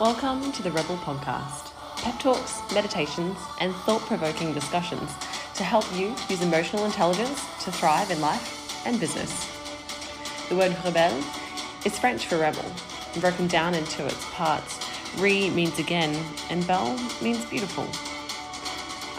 Welcome 0.00 0.52
to 0.52 0.62
the 0.62 0.70
Rebelle 0.70 0.96
Podcast 0.98 1.72
pep 1.96 2.20
talks, 2.20 2.62
meditations, 2.72 3.36
and 3.60 3.74
thought 3.74 4.00
provoking 4.02 4.54
discussions 4.54 5.12
to 5.54 5.64
help 5.64 5.84
you 5.92 6.14
use 6.28 6.40
emotional 6.40 6.84
intelligence 6.84 7.44
to 7.64 7.72
thrive 7.72 8.12
in 8.12 8.20
life 8.20 8.86
and 8.86 9.00
business. 9.00 9.50
The 10.50 10.54
word 10.54 10.70
rebelle 10.84 11.18
is 11.84 11.98
French 11.98 12.26
for 12.26 12.38
rebel, 12.38 12.64
broken 13.18 13.48
down 13.48 13.74
into 13.74 14.06
its 14.06 14.24
parts. 14.30 14.88
Re 15.16 15.50
means 15.50 15.80
again, 15.80 16.16
and 16.48 16.64
belle 16.64 16.96
means 17.20 17.44
beautiful. 17.46 17.88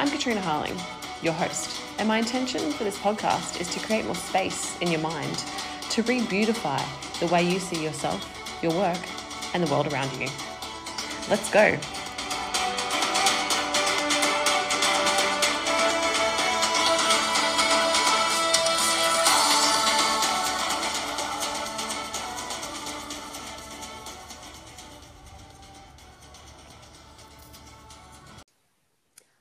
I'm 0.02 0.10
Katrina 0.10 0.40
Harling, 0.40 0.80
your 1.22 1.34
host, 1.34 1.82
and 1.98 2.08
my 2.08 2.20
intention 2.20 2.72
for 2.72 2.86
this 2.86 2.98
podcast 3.00 3.60
is 3.60 3.68
to 3.74 3.86
create 3.86 4.06
more 4.06 4.16
space 4.16 4.80
in 4.80 4.90
your 4.90 5.02
mind 5.02 5.44
to 5.90 6.04
re 6.04 6.26
beautify 6.26 6.82
the 7.20 7.28
way 7.28 7.44
you 7.44 7.60
see 7.60 7.84
yourself, 7.84 8.58
your 8.64 8.72
work, 8.72 9.02
and 9.54 9.62
the 9.62 9.70
world 9.70 9.92
around 9.92 10.18
you. 10.18 10.30
Let's 11.30 11.52
go. 11.52 11.78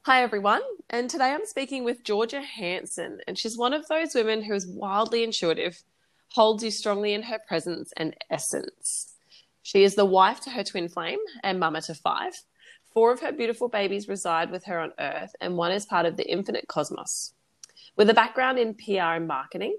Hi, 0.04 0.22
everyone. 0.22 0.60
And 0.90 1.08
today 1.08 1.32
I'm 1.32 1.46
speaking 1.46 1.84
with 1.84 2.04
Georgia 2.04 2.42
Hansen. 2.42 3.20
And 3.26 3.38
she's 3.38 3.56
one 3.56 3.72
of 3.72 3.88
those 3.88 4.14
women 4.14 4.42
who 4.42 4.52
is 4.52 4.66
wildly 4.66 5.22
intuitive, 5.22 5.82
holds 6.32 6.62
you 6.62 6.70
strongly 6.70 7.14
in 7.14 7.22
her 7.22 7.38
presence 7.48 7.94
and 7.96 8.14
essence. 8.30 9.14
She 9.68 9.84
is 9.84 9.96
the 9.96 10.06
wife 10.06 10.40
to 10.40 10.50
her 10.52 10.64
twin 10.64 10.88
flame 10.88 11.18
and 11.42 11.60
mama 11.60 11.82
to 11.82 11.94
five. 11.94 12.32
Four 12.94 13.12
of 13.12 13.20
her 13.20 13.32
beautiful 13.32 13.68
babies 13.68 14.08
reside 14.08 14.50
with 14.50 14.64
her 14.64 14.80
on 14.80 14.94
Earth, 14.98 15.36
and 15.42 15.58
one 15.58 15.72
is 15.72 15.84
part 15.84 16.06
of 16.06 16.16
the 16.16 16.26
infinite 16.26 16.66
cosmos. 16.68 17.34
With 17.94 18.08
a 18.08 18.14
background 18.14 18.58
in 18.58 18.72
PR 18.72 19.18
and 19.18 19.28
marketing, 19.28 19.76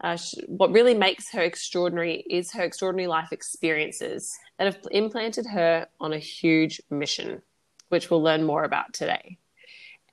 uh, 0.00 0.14
she, 0.14 0.42
what 0.46 0.70
really 0.70 0.94
makes 0.94 1.32
her 1.32 1.40
extraordinary 1.40 2.24
is 2.30 2.52
her 2.52 2.62
extraordinary 2.62 3.08
life 3.08 3.32
experiences 3.32 4.32
that 4.58 4.72
have 4.72 4.78
implanted 4.92 5.46
her 5.46 5.88
on 5.98 6.12
a 6.12 6.20
huge 6.20 6.80
mission, 6.88 7.42
which 7.88 8.10
we'll 8.10 8.22
learn 8.22 8.44
more 8.44 8.62
about 8.62 8.92
today. 8.92 9.38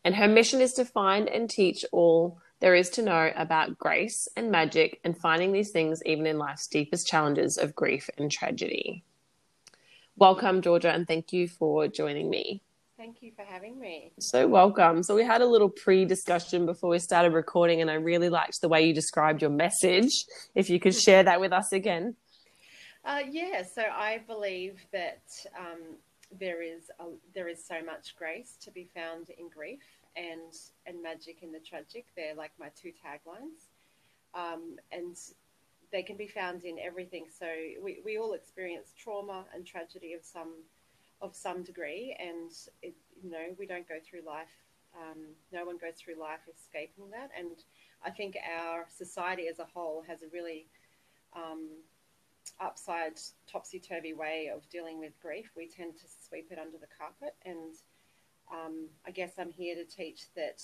And 0.04 0.16
her 0.16 0.28
mission 0.28 0.60
is 0.60 0.74
to 0.74 0.86
find 0.86 1.30
and 1.30 1.48
teach 1.48 1.86
all 1.92 2.40
there 2.62 2.74
is 2.74 2.90
to 2.90 3.04
know 3.04 3.32
about 3.36 3.78
grace 3.78 4.28
and 4.36 4.50
magic 4.50 5.00
and 5.04 5.16
finding 5.16 5.52
these 5.52 5.70
things 5.70 6.02
even 6.04 6.26
in 6.26 6.40
life's 6.40 6.66
deepest 6.66 7.06
challenges 7.06 7.60
of 7.60 7.76
grief 7.76 8.10
and 8.18 8.32
tragedy. 8.32 9.04
Welcome, 10.18 10.62
Georgia, 10.62 10.92
and 10.92 11.08
thank 11.08 11.32
you 11.32 11.48
for 11.48 11.88
joining 11.88 12.30
me. 12.30 12.62
Thank 12.98 13.22
you 13.22 13.32
for 13.34 13.44
having 13.44 13.80
me. 13.80 14.12
So, 14.20 14.48
welcome. 14.48 15.04
So, 15.04 15.16
we 15.16 15.24
had 15.24 15.42
a 15.42 15.46
little 15.46 15.70
pre 15.70 16.04
discussion 16.04 16.66
before 16.66 16.90
we 16.90 17.00
started 17.00 17.34
recording, 17.34 17.82
and 17.82 17.90
I 17.90 17.94
really 17.94 18.30
liked 18.30 18.60
the 18.60 18.68
way 18.68 18.86
you 18.86 18.94
described 18.94 19.42
your 19.42 19.52
message. 19.52 20.26
If 20.56 20.70
you 20.70 20.80
could 20.80 20.94
share 20.94 21.24
that 21.24 21.40
with 21.40 21.54
us 21.54 21.72
again. 21.72 22.16
Uh, 23.06 23.22
yeah, 23.30 23.64
so 23.64 23.84
I 23.84 24.22
believe 24.28 24.80
that 24.92 25.24
um, 25.58 25.96
there 26.38 26.62
is 26.62 26.92
a, 27.00 27.06
there 27.34 27.48
is 27.48 27.66
so 27.66 27.84
much 27.84 28.16
grace 28.18 28.58
to 28.62 28.72
be 28.72 28.90
found 28.94 29.30
in 29.30 29.48
grief 29.50 29.80
and 30.16 30.54
and 30.86 31.02
magic 31.02 31.38
in 31.42 31.52
the 31.52 31.60
tragic. 31.60 32.06
They're 32.16 32.36
like 32.36 32.52
my 32.60 32.70
two 32.80 32.92
taglines, 32.92 33.70
um, 34.34 34.76
and 34.92 35.16
they 35.92 36.04
can 36.04 36.18
be 36.18 36.28
found 36.28 36.64
in 36.64 36.78
everything. 36.80 37.26
So 37.38 37.48
we, 37.82 38.00
we 38.06 38.18
all 38.18 38.34
experience 38.34 38.94
trauma 38.98 39.46
and 39.54 39.66
tragedy 39.66 40.14
of 40.14 40.24
some 40.24 40.54
of 41.22 41.36
some 41.36 41.64
degree, 41.64 42.16
and 42.20 42.52
it, 42.82 42.96
you 43.22 43.30
know 43.30 43.56
we 43.58 43.66
don't 43.66 43.88
go 43.88 43.96
through 44.04 44.22
life. 44.26 44.48
Um, 44.96 45.18
no 45.52 45.66
one 45.66 45.78
goes 45.78 45.96
through 45.98 46.20
life 46.20 46.40
escaping 46.54 47.10
that, 47.12 47.30
and 47.38 47.58
I 48.04 48.10
think 48.10 48.38
our 48.58 48.86
society 48.90 49.48
as 49.48 49.60
a 49.60 49.66
whole 49.66 50.04
has 50.08 50.22
a 50.22 50.28
really 50.32 50.68
um, 51.36 51.68
upside, 52.60 53.20
topsy 53.52 53.80
turvy 53.80 54.14
way 54.14 54.50
of 54.54 54.68
dealing 54.70 55.00
with 55.00 55.20
grief. 55.22 55.52
We 55.56 55.68
tend 55.68 55.98
to 55.98 56.06
sweep 56.28 56.48
it 56.52 56.58
under 56.58 56.78
the 56.78 56.88
carpet, 56.98 57.36
and 57.46 57.76
um, 58.52 58.88
I 59.06 59.12
guess 59.12 59.34
I'm 59.38 59.52
here 59.52 59.76
to 59.76 59.84
teach 59.84 60.34
that 60.36 60.64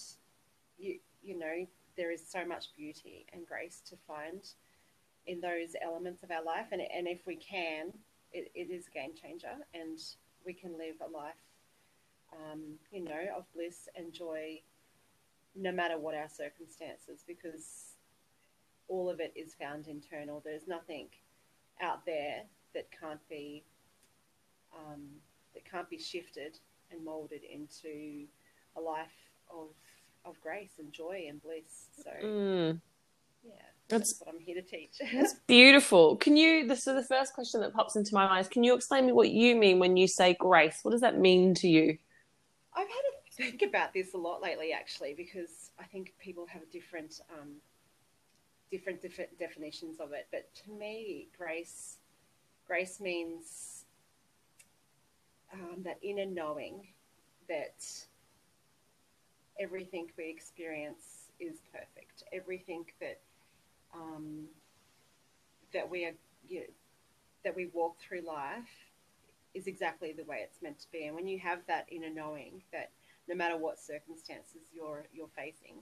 you 0.78 1.00
you 1.22 1.38
know 1.38 1.68
there 1.98 2.12
is 2.12 2.26
so 2.26 2.46
much 2.46 2.74
beauty 2.76 3.26
and 3.34 3.48
grace 3.48 3.82
to 3.90 3.96
find 4.08 4.42
in 5.28 5.42
those 5.42 5.76
elements 5.82 6.24
of 6.24 6.32
our 6.32 6.44
life, 6.44 6.68
and 6.72 6.82
and 6.82 7.08
if 7.08 7.26
we 7.26 7.36
can, 7.36 7.92
it, 8.32 8.52
it 8.54 8.72
is 8.72 8.88
a 8.88 8.92
game 8.92 9.12
changer, 9.20 9.58
and 9.74 10.00
we 10.46 10.54
can 10.54 10.78
live 10.78 10.96
a 11.02 11.10
life, 11.10 11.34
um, 12.34 12.62
you 12.92 13.04
know, 13.04 13.26
of 13.36 13.46
bliss 13.54 13.88
and 13.96 14.14
joy, 14.14 14.62
no 15.56 15.72
matter 15.72 15.98
what 15.98 16.16
our 16.16 16.30
circumstances, 16.30 17.24
because 17.28 17.96
all 18.88 19.10
of 19.10 19.20
it 19.20 19.34
is 19.36 19.56
found 19.56 19.88
internal. 19.88 20.42
There's 20.44 20.68
nothing 20.68 21.08
out 21.82 22.06
there 22.06 22.44
that 22.74 22.88
can't 22.98 23.28
be 23.30 23.64
um, 24.74 25.04
that 25.54 25.70
can't 25.70 25.90
be 25.90 25.98
shifted 25.98 26.60
and 26.92 27.04
molded 27.04 27.42
into 27.44 28.26
a 28.78 28.82
life 28.82 29.08
of 29.50 29.70
of 30.26 30.40
grace 30.42 30.74
and 30.80 30.92
joy 30.92 31.26
and 31.30 31.42
bliss. 31.42 31.88
So 32.04 32.12
mm. 32.24 32.82
yeah. 33.44 33.75
That's, 33.88 34.14
that's, 34.14 34.22
what 34.22 34.36
I'm 34.36 34.42
here 34.42 34.56
to 34.56 34.62
teach. 34.62 34.98
that's 35.14 35.36
beautiful. 35.48 36.16
Can 36.16 36.36
you? 36.36 36.68
This 36.68 36.88
is 36.88 36.96
the 36.96 37.04
first 37.04 37.34
question 37.34 37.62
that 37.62 37.74
pops 37.74 37.96
into 37.96 38.14
my 38.14 38.28
mind 38.28 38.50
Can 38.50 38.64
you 38.64 38.74
explain 38.74 39.06
me 39.06 39.12
what 39.12 39.30
you 39.30 39.56
mean 39.56 39.80
when 39.80 39.96
you 39.96 40.08
say 40.08 40.36
grace? 40.40 40.80
What 40.84 40.92
does 40.92 41.02
that 41.02 41.20
mean 41.20 41.54
to 41.56 41.68
you? 41.68 41.98
I've 42.76 42.88
had 42.88 42.94
to 42.94 43.16
think 43.44 43.62
about 43.62 43.94
this 43.94 44.14
a 44.14 44.18
lot 44.18 44.42
lately, 44.42 44.74
actually, 44.74 45.14
because 45.14 45.72
I 45.80 45.84
think 45.84 46.14
people 46.20 46.46
have 46.48 46.70
different, 46.72 47.22
um, 47.32 47.50
different 48.72 49.02
definitions 49.40 50.00
of 50.00 50.12
it. 50.14 50.28
But 50.32 50.54
to 50.66 50.72
me, 50.72 51.28
grace, 51.38 51.98
grace 52.68 53.00
means 53.00 53.86
um, 55.54 55.84
that 55.84 55.98
inner 56.02 56.26
knowing 56.26 56.88
that 57.48 57.86
everything 59.60 60.10
we 60.18 60.30
experience 60.30 61.30
is 61.40 61.62
perfect. 61.72 62.24
Everything 62.34 62.86
that 63.00 63.20
um, 63.96 64.46
that 65.74 65.90
we 65.90 66.06
are 66.06 66.14
you 66.48 66.60
know, 66.62 66.66
that 67.44 67.56
we 67.56 67.68
walk 67.68 67.98
through 68.00 68.22
life 68.22 68.70
is 69.54 69.68
exactly 69.68 70.14
the 70.14 70.24
way 70.26 70.40
it's 70.44 70.62
meant 70.62 70.80
to 70.80 70.92
be. 70.92 71.06
And 71.06 71.16
when 71.16 71.28
you 71.28 71.40
have 71.40 71.60
that 71.68 71.88
inner 71.90 72.10
knowing 72.10 72.62
that 72.74 72.92
no 73.28 73.36
matter 73.36 73.58
what 73.58 73.80
circumstances 73.80 74.62
you're 74.74 75.06
you're 75.14 75.30
facing, 75.36 75.78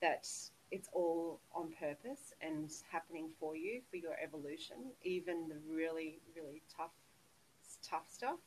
that 0.00 0.26
it's 0.70 0.88
all 0.92 1.40
on 1.54 1.72
purpose 1.78 2.32
and 2.40 2.70
happening 2.90 3.28
for 3.40 3.56
you 3.56 3.80
for 3.90 3.96
your 3.96 4.14
evolution, 4.22 4.76
even 5.02 5.48
the 5.48 5.56
really 5.68 6.20
really 6.36 6.62
tough 6.76 6.92
tough 7.88 8.08
stuff. 8.10 8.38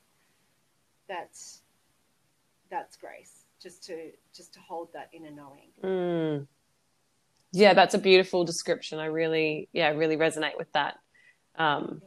That's 1.07 1.61
that's 2.69 2.95
grace. 2.97 3.45
Just 3.61 3.83
to 3.85 4.11
just 4.33 4.53
to 4.53 4.59
hold 4.59 4.89
that 4.93 5.09
inner 5.13 5.31
knowing. 5.31 5.69
Mm. 5.83 6.47
Yeah, 7.53 7.73
that's 7.73 7.93
a 7.93 7.99
beautiful 7.99 8.43
description. 8.43 8.99
I 8.99 9.05
really, 9.05 9.69
yeah, 9.71 9.89
really 9.89 10.17
resonate 10.17 10.57
with 10.57 10.71
that. 10.73 10.95
Um. 11.55 12.01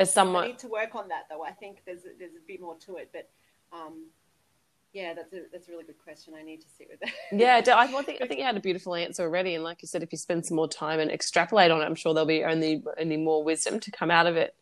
As 0.00 0.12
someone, 0.12 0.44
I 0.44 0.46
need 0.48 0.60
to 0.60 0.68
work 0.68 0.94
on 0.94 1.08
that 1.08 1.24
though. 1.28 1.42
I 1.42 1.50
think 1.50 1.82
there's 1.84 2.04
a, 2.04 2.10
there's 2.16 2.34
a 2.34 2.46
bit 2.46 2.60
more 2.60 2.76
to 2.86 2.96
it, 2.98 3.10
but 3.12 3.28
um, 3.76 4.06
yeah, 4.92 5.12
that's 5.12 5.32
a 5.32 5.42
that's 5.52 5.68
a 5.68 5.72
really 5.72 5.84
good 5.84 5.98
question. 5.98 6.34
I 6.38 6.42
need 6.42 6.60
to 6.60 6.68
sit 6.68 6.88
with 6.88 7.00
that. 7.00 7.10
yeah, 7.32 7.76
I 7.76 7.86
think 8.02 8.22
I 8.22 8.26
think 8.26 8.38
you 8.38 8.46
had 8.46 8.56
a 8.56 8.60
beautiful 8.60 8.94
answer 8.94 9.24
already, 9.24 9.54
and 9.54 9.64
like 9.64 9.82
you 9.82 9.88
said, 9.88 10.04
if 10.04 10.12
you 10.12 10.18
spend 10.18 10.46
some 10.46 10.56
more 10.56 10.68
time 10.68 11.00
and 11.00 11.10
extrapolate 11.10 11.72
on 11.72 11.82
it, 11.82 11.84
I'm 11.84 11.96
sure 11.96 12.14
there'll 12.14 12.26
be 12.26 12.44
only 12.44 12.82
only 12.98 13.16
more 13.16 13.42
wisdom 13.42 13.80
to 13.80 13.90
come 13.90 14.10
out 14.10 14.26
of 14.26 14.36
it. 14.36 14.54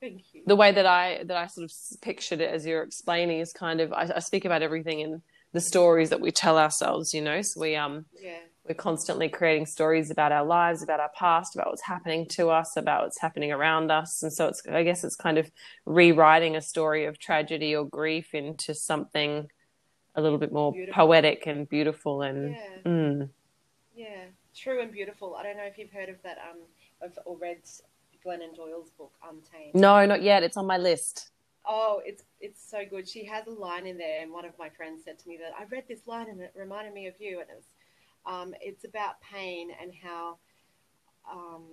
Thank 0.00 0.22
you. 0.34 0.42
The 0.46 0.56
way 0.56 0.72
that 0.72 0.86
I 0.86 1.24
that 1.24 1.36
I 1.36 1.46
sort 1.46 1.70
of 1.70 2.00
pictured 2.02 2.40
it 2.40 2.52
as 2.52 2.66
you're 2.66 2.82
explaining 2.82 3.40
is 3.40 3.52
kind 3.52 3.80
of 3.80 3.92
I, 3.92 4.10
I 4.16 4.18
speak 4.20 4.44
about 4.44 4.62
everything 4.62 5.00
in 5.00 5.22
the 5.52 5.60
stories 5.60 6.10
that 6.10 6.20
we 6.20 6.30
tell 6.30 6.58
ourselves, 6.58 7.14
you 7.14 7.22
know. 7.22 7.42
So 7.42 7.60
we 7.60 7.76
um 7.76 8.04
yeah 8.20 8.38
we're 8.70 8.74
constantly 8.74 9.28
creating 9.28 9.66
stories 9.66 10.12
about 10.12 10.30
our 10.30 10.44
lives, 10.44 10.80
about 10.80 11.00
our 11.00 11.10
past, 11.18 11.56
about 11.56 11.66
what's 11.66 11.82
happening 11.82 12.24
to 12.24 12.50
us, 12.50 12.76
about 12.76 13.02
what's 13.02 13.20
happening 13.20 13.50
around 13.50 13.90
us. 13.90 14.22
And 14.22 14.32
so 14.32 14.46
it's, 14.46 14.62
I 14.70 14.84
guess 14.84 15.02
it's 15.02 15.16
kind 15.16 15.38
of 15.38 15.50
rewriting 15.86 16.54
a 16.54 16.60
story 16.60 17.04
of 17.04 17.18
tragedy 17.18 17.74
or 17.74 17.84
grief 17.84 18.32
into 18.32 18.72
something 18.72 19.48
a 20.14 20.22
little 20.22 20.38
bit 20.38 20.52
more 20.52 20.70
beautiful. 20.70 21.04
poetic 21.04 21.48
and 21.48 21.68
beautiful 21.68 22.22
and, 22.22 22.50
yeah. 22.54 22.90
Mm. 22.92 23.28
yeah, 23.96 24.22
true 24.54 24.80
and 24.80 24.92
beautiful. 24.92 25.34
I 25.34 25.42
don't 25.42 25.56
know 25.56 25.64
if 25.64 25.76
you've 25.76 25.90
heard 25.90 26.08
of 26.08 26.22
that, 26.22 26.38
um, 26.48 26.60
of, 27.02 27.18
or 27.24 27.36
read 27.38 27.58
Glennon 28.24 28.54
Doyle's 28.54 28.90
book, 28.90 29.12
Untamed. 29.28 29.74
No, 29.74 30.06
not 30.06 30.22
yet. 30.22 30.44
It's 30.44 30.56
on 30.56 30.66
my 30.66 30.78
list. 30.78 31.30
Oh, 31.66 32.00
it's 32.06 32.22
it's 32.40 32.70
so 32.70 32.78
good. 32.88 33.08
She 33.08 33.24
has 33.26 33.46
a 33.46 33.50
line 33.50 33.86
in 33.86 33.98
there, 33.98 34.22
and 34.22 34.32
one 34.32 34.44
of 34.44 34.52
my 34.58 34.70
friends 34.70 35.02
said 35.04 35.18
to 35.18 35.28
me 35.28 35.38
that 35.38 35.52
I 35.58 35.64
read 35.64 35.84
this 35.88 36.06
line 36.06 36.28
and 36.30 36.40
it 36.40 36.52
reminded 36.56 36.94
me 36.94 37.06
of 37.06 37.14
you, 37.18 37.40
and 37.40 37.50
it 37.50 37.56
was 37.56 37.66
um, 38.26 38.54
it's 38.60 38.84
about 38.84 39.20
pain 39.20 39.70
and 39.80 39.92
how, 40.02 40.38
um, 41.30 41.64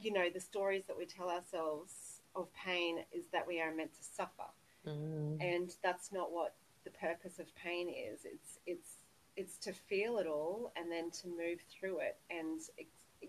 you 0.00 0.12
know, 0.12 0.28
the 0.32 0.40
stories 0.40 0.84
that 0.88 0.96
we 0.96 1.06
tell 1.06 1.28
ourselves 1.30 2.20
of 2.34 2.48
pain 2.54 2.98
is 3.12 3.24
that 3.32 3.46
we 3.46 3.60
are 3.60 3.74
meant 3.74 3.92
to 3.94 4.04
suffer, 4.04 4.50
Mm. 4.86 5.36
and 5.42 5.76
that's 5.82 6.10
not 6.10 6.32
what 6.32 6.54
the 6.84 6.90
purpose 6.90 7.38
of 7.38 7.54
pain 7.54 7.88
is. 7.90 8.24
It's 8.24 8.58
it's 8.66 8.96
it's 9.36 9.56
to 9.58 9.72
feel 9.72 10.18
it 10.18 10.26
all 10.26 10.72
and 10.76 10.90
then 10.90 11.10
to 11.10 11.28
move 11.28 11.60
through 11.70 11.98
it 12.00 12.18
and 12.30 12.60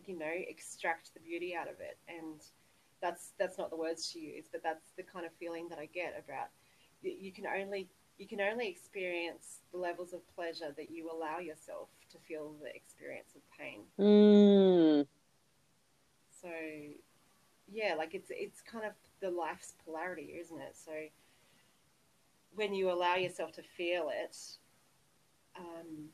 you 0.05 0.17
know 0.17 0.31
extract 0.47 1.13
the 1.13 1.19
beauty 1.19 1.55
out 1.55 1.67
of 1.67 1.79
it 1.79 1.97
and 2.07 2.41
that's 3.01 3.33
that's 3.37 3.57
not 3.57 3.69
the 3.69 3.75
words 3.75 4.11
to 4.11 4.19
use 4.19 4.45
but 4.51 4.63
that's 4.63 4.91
the 4.97 5.03
kind 5.03 5.25
of 5.25 5.31
feeling 5.39 5.67
that 5.69 5.77
i 5.79 5.85
get 5.87 6.15
about 6.25 6.47
you, 7.01 7.11
you 7.19 7.31
can 7.31 7.45
only 7.45 7.87
you 8.17 8.27
can 8.27 8.39
only 8.41 8.67
experience 8.67 9.59
the 9.71 9.77
levels 9.77 10.13
of 10.13 10.19
pleasure 10.35 10.73
that 10.77 10.89
you 10.89 11.09
allow 11.11 11.39
yourself 11.39 11.89
to 12.11 12.17
feel 12.19 12.53
the 12.61 12.73
experience 12.75 13.35
of 13.35 13.41
pain 13.57 13.81
Mm. 13.99 15.05
so 16.41 16.49
yeah 17.71 17.95
like 17.97 18.13
it's 18.13 18.31
it's 18.31 18.61
kind 18.61 18.85
of 18.85 18.93
the 19.21 19.29
life's 19.29 19.73
polarity 19.85 20.33
isn't 20.39 20.59
it 20.59 20.75
so 20.75 20.91
when 22.55 22.73
you 22.73 22.91
allow 22.91 23.15
yourself 23.15 23.51
to 23.53 23.61
feel 23.61 24.09
it 24.13 24.35
um, 25.57 26.09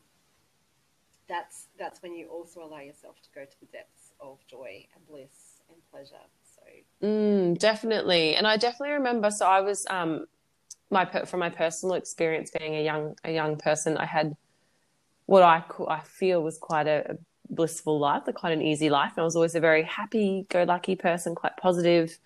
that's 1.27 1.67
that's 1.77 2.01
when 2.01 2.13
you 2.13 2.27
also 2.27 2.63
allow 2.63 2.79
yourself 2.79 3.21
to 3.21 3.29
go 3.33 3.45
to 3.45 3.59
the 3.59 3.65
depths 3.67 4.13
of 4.19 4.39
joy 4.47 4.85
and 4.95 5.05
bliss 5.07 5.61
and 5.69 5.77
pleasure 5.91 6.15
so 6.43 6.61
Mm, 7.03 7.59
definitely. 7.59 8.35
And 8.35 8.47
I 8.47 8.57
definitely 8.57 8.93
remember, 8.95 9.29
so 9.29 9.45
I 9.45 9.61
was 9.61 9.85
um 9.89 10.25
my 10.89 11.05
from 11.25 11.39
my 11.39 11.49
personal 11.49 11.95
experience 11.95 12.51
being 12.57 12.75
a 12.75 12.83
young 12.83 13.15
a 13.23 13.31
young 13.31 13.57
person, 13.57 13.97
I 13.97 14.05
had 14.05 14.35
what 15.27 15.43
I 15.43 15.63
co- 15.67 15.87
I 15.87 15.99
feel 16.01 16.41
was 16.41 16.57
quite 16.57 16.87
a, 16.87 17.11
a 17.11 17.15
blissful 17.49 17.99
life, 17.99 18.23
like 18.25 18.35
quite 18.35 18.53
an 18.53 18.61
easy 18.61 18.89
life. 18.89 19.11
And 19.15 19.21
I 19.21 19.25
was 19.25 19.35
always 19.35 19.55
a 19.55 19.59
very 19.59 19.83
happy 19.83 20.47
go 20.49 20.63
lucky 20.63 20.95
person, 20.95 21.35
quite 21.35 21.55
positive. 21.57 22.17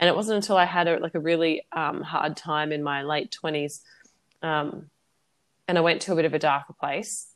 And 0.00 0.08
it 0.08 0.16
wasn't 0.16 0.36
until 0.36 0.56
I 0.56 0.64
had 0.64 0.88
a 0.88 0.98
like 0.98 1.14
a 1.14 1.20
really 1.20 1.62
um 1.72 2.02
hard 2.02 2.36
time 2.36 2.72
in 2.72 2.82
my 2.82 3.02
late 3.02 3.36
20s 3.42 3.80
um 4.42 4.90
and 5.68 5.78
I 5.78 5.82
went 5.82 6.02
to 6.02 6.12
a 6.12 6.16
bit 6.16 6.24
of 6.24 6.34
a 6.34 6.38
darker 6.38 6.72
place 6.72 7.28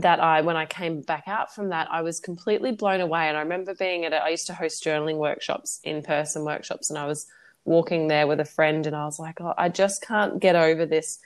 that 0.00 0.20
I, 0.20 0.40
when 0.40 0.56
I 0.56 0.66
came 0.66 1.00
back 1.00 1.24
out 1.26 1.54
from 1.54 1.70
that, 1.70 1.88
I 1.90 2.02
was 2.02 2.20
completely 2.20 2.72
blown 2.72 3.00
away. 3.00 3.28
And 3.28 3.36
I 3.36 3.40
remember 3.40 3.74
being 3.74 4.04
at, 4.04 4.12
a, 4.12 4.22
I 4.22 4.28
used 4.28 4.46
to 4.46 4.54
host 4.54 4.84
journaling 4.84 5.16
workshops, 5.16 5.80
in 5.84 6.02
person 6.02 6.44
workshops, 6.44 6.90
and 6.90 6.98
I 6.98 7.06
was 7.06 7.26
walking 7.64 8.08
there 8.08 8.26
with 8.26 8.40
a 8.40 8.44
friend, 8.44 8.86
and 8.86 8.96
I 8.96 9.04
was 9.04 9.18
like, 9.18 9.40
oh, 9.40 9.54
I 9.58 9.68
just 9.68 10.02
can't 10.02 10.40
get 10.40 10.56
over 10.56 10.86
this, 10.86 11.18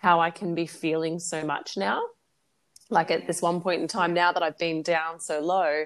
how 0.00 0.20
I 0.20 0.30
can 0.30 0.54
be 0.54 0.66
feeling 0.66 1.18
so 1.18 1.44
much 1.44 1.76
now. 1.76 2.02
Like 2.88 3.10
at 3.10 3.26
this 3.26 3.40
one 3.40 3.60
point 3.60 3.82
in 3.82 3.88
time, 3.88 4.14
now 4.14 4.32
that 4.32 4.42
I've 4.42 4.58
been 4.58 4.82
down 4.82 5.20
so 5.20 5.40
low, 5.40 5.84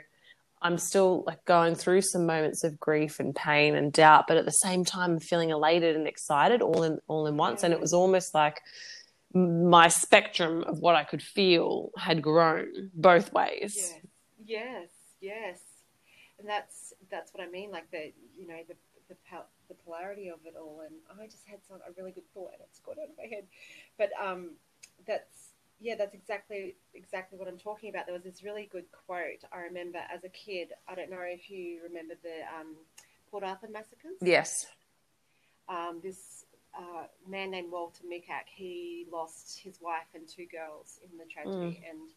I'm 0.63 0.79
still 0.79 1.25
like 1.27 1.45
going 1.45 1.75
through 1.75 2.03
some 2.03 2.25
moments 2.25 2.65
of 2.65 2.81
grief 2.81 3.21
and 3.21 3.35
pain 3.35 3.75
and 3.75 3.93
doubt, 3.93 4.27
but 4.27 4.37
at 4.39 4.47
the 4.47 4.51
same 4.53 4.85
time, 4.85 5.13
I'm 5.13 5.21
feeling 5.21 5.51
elated 5.51 5.97
and 5.97 6.07
excited 6.07 6.63
all 6.63 6.85
in 6.85 6.99
all 7.09 7.27
in 7.27 7.37
once. 7.37 7.65
And 7.65 7.75
it 7.75 7.81
was 7.81 7.93
almost 7.93 8.33
like 8.35 8.63
my 9.35 9.89
spectrum 9.89 10.63
of 10.63 10.79
what 10.79 10.95
I 10.95 11.05
could 11.05 11.21
feel 11.21 11.91
had 11.99 12.23
grown 12.23 12.91
both 12.95 13.33
ways. 13.33 13.75
yes 13.77 14.01
yes 14.47 14.89
yes 15.21 15.59
and 16.39 16.49
that's 16.49 16.93
that's 17.11 17.33
what 17.33 17.43
i 17.43 17.51
mean 17.51 17.71
like 17.71 17.91
the 17.91 18.13
you 18.37 18.47
know 18.47 18.59
the 18.69 18.75
the, 19.31 19.39
the 19.69 19.75
polarity 19.85 20.29
of 20.29 20.39
it 20.45 20.55
all 20.59 20.83
and 20.85 20.95
i 21.21 21.27
just 21.27 21.47
had 21.47 21.59
some 21.67 21.79
a 21.89 21.93
really 21.97 22.13
good 22.13 22.29
thought 22.35 22.51
and 22.53 22.63
it's 22.69 22.81
gone 22.81 22.97
out 23.01 23.11
of 23.11 23.17
my 23.17 23.27
head. 23.27 23.45
But 23.99 24.11
um 24.21 24.51
that's 25.07 25.51
yeah 25.81 25.95
that's 25.97 26.15
exactly 26.15 26.77
exactly 26.95 27.39
what 27.39 27.49
i'm 27.49 27.59
talking 27.59 27.91
about. 27.91 28.07
There 28.07 28.15
was 28.15 28.25
this 28.25 28.43
really 28.43 28.69
good 28.71 28.87
quote 29.07 29.43
i 29.53 29.59
remember 29.61 29.99
as 30.13 30.25
a 30.25 30.29
kid. 30.29 30.69
I 30.89 30.95
don't 30.95 31.11
know 31.11 31.23
if 31.23 31.51
you 31.51 31.81
remember 31.83 32.15
the 32.23 32.43
um 32.59 32.77
port 33.35 33.43
arthur 33.43 33.69
massacres? 33.69 34.15
Yes. 34.21 34.67
um, 35.69 35.99
this 36.03 36.45
uh, 36.79 37.07
man 37.29 37.51
named 37.51 37.73
Walter 37.73 38.05
Mikac, 38.05 38.47
he 38.47 39.07
lost 39.11 39.59
his 39.59 39.81
wife 39.81 40.07
and 40.15 40.29
two 40.29 40.47
girls 40.47 41.01
in 41.03 41.19
the 41.19 41.25
tragedy. 41.25 41.83
And 41.89 42.11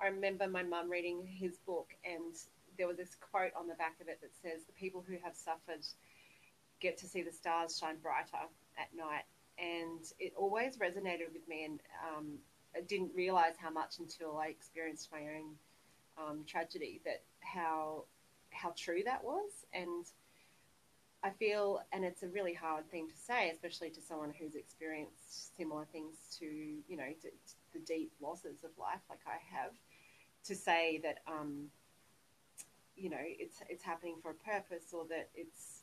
I 0.00 0.06
remember 0.06 0.46
my 0.46 0.62
mum 0.62 0.88
reading 0.88 1.26
his 1.26 1.58
book, 1.66 1.88
and 2.04 2.34
there 2.78 2.86
was 2.86 2.98
this 2.98 3.16
quote 3.20 3.50
on 3.58 3.66
the 3.66 3.74
back 3.74 3.96
of 4.00 4.08
it 4.08 4.20
that 4.22 4.30
says, 4.42 4.64
The 4.64 4.72
people 4.72 5.04
who 5.06 5.16
have 5.24 5.34
suffered 5.34 5.84
get 6.80 6.98
to 6.98 7.06
see 7.06 7.22
the 7.22 7.32
stars 7.32 7.78
shine 7.78 7.96
brighter 8.02 8.46
at 8.78 8.94
night. 8.96 9.24
And 9.58 10.00
it 10.18 10.32
always 10.36 10.78
resonated 10.78 11.32
with 11.32 11.46
me, 11.46 11.64
and 11.64 11.80
um, 12.08 12.38
I 12.74 12.80
didn't 12.80 13.12
realize 13.14 13.54
how 13.58 13.70
much 13.70 13.98
until 13.98 14.38
I 14.38 14.46
experienced 14.46 15.10
my 15.12 15.20
own 15.20 15.54
um, 16.18 16.44
tragedy 16.46 17.00
that 17.04 17.22
how 17.40 18.04
how 18.50 18.72
true 18.76 19.02
that 19.04 19.22
was. 19.22 19.50
And 19.72 20.06
I 21.22 21.30
feel, 21.30 21.82
and 21.92 22.04
it's 22.04 22.22
a 22.22 22.28
really 22.28 22.54
hard 22.54 22.90
thing 22.90 23.08
to 23.08 23.16
say, 23.16 23.50
especially 23.50 23.90
to 23.90 24.00
someone 24.00 24.32
who's 24.38 24.54
experienced 24.54 25.54
similar 25.56 25.84
things 25.92 26.16
to, 26.38 26.46
you 26.46 26.96
know, 26.96 27.12
d- 27.22 27.28
the 27.74 27.78
deep 27.80 28.12
losses 28.22 28.64
of 28.64 28.70
life, 28.78 29.00
like 29.10 29.20
I 29.26 29.36
have, 29.54 29.72
to 30.44 30.54
say 30.54 31.00
that, 31.02 31.18
um, 31.28 31.66
you 32.96 33.10
know, 33.10 33.20
it's 33.20 33.60
it's 33.68 33.84
happening 33.84 34.16
for 34.22 34.30
a 34.30 34.34
purpose, 34.34 34.94
or 34.94 35.04
that 35.10 35.28
it's 35.34 35.79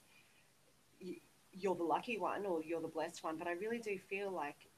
you're 1.53 1.75
the 1.75 1.83
lucky 1.83 2.17
one, 2.17 2.45
or 2.45 2.63
you're 2.63 2.81
the 2.81 2.87
blessed 2.87 3.23
one. 3.23 3.37
But 3.37 3.47
I 3.47 3.53
really 3.53 3.79
do 3.79 3.97
feel 3.97 4.31
like 4.31 4.69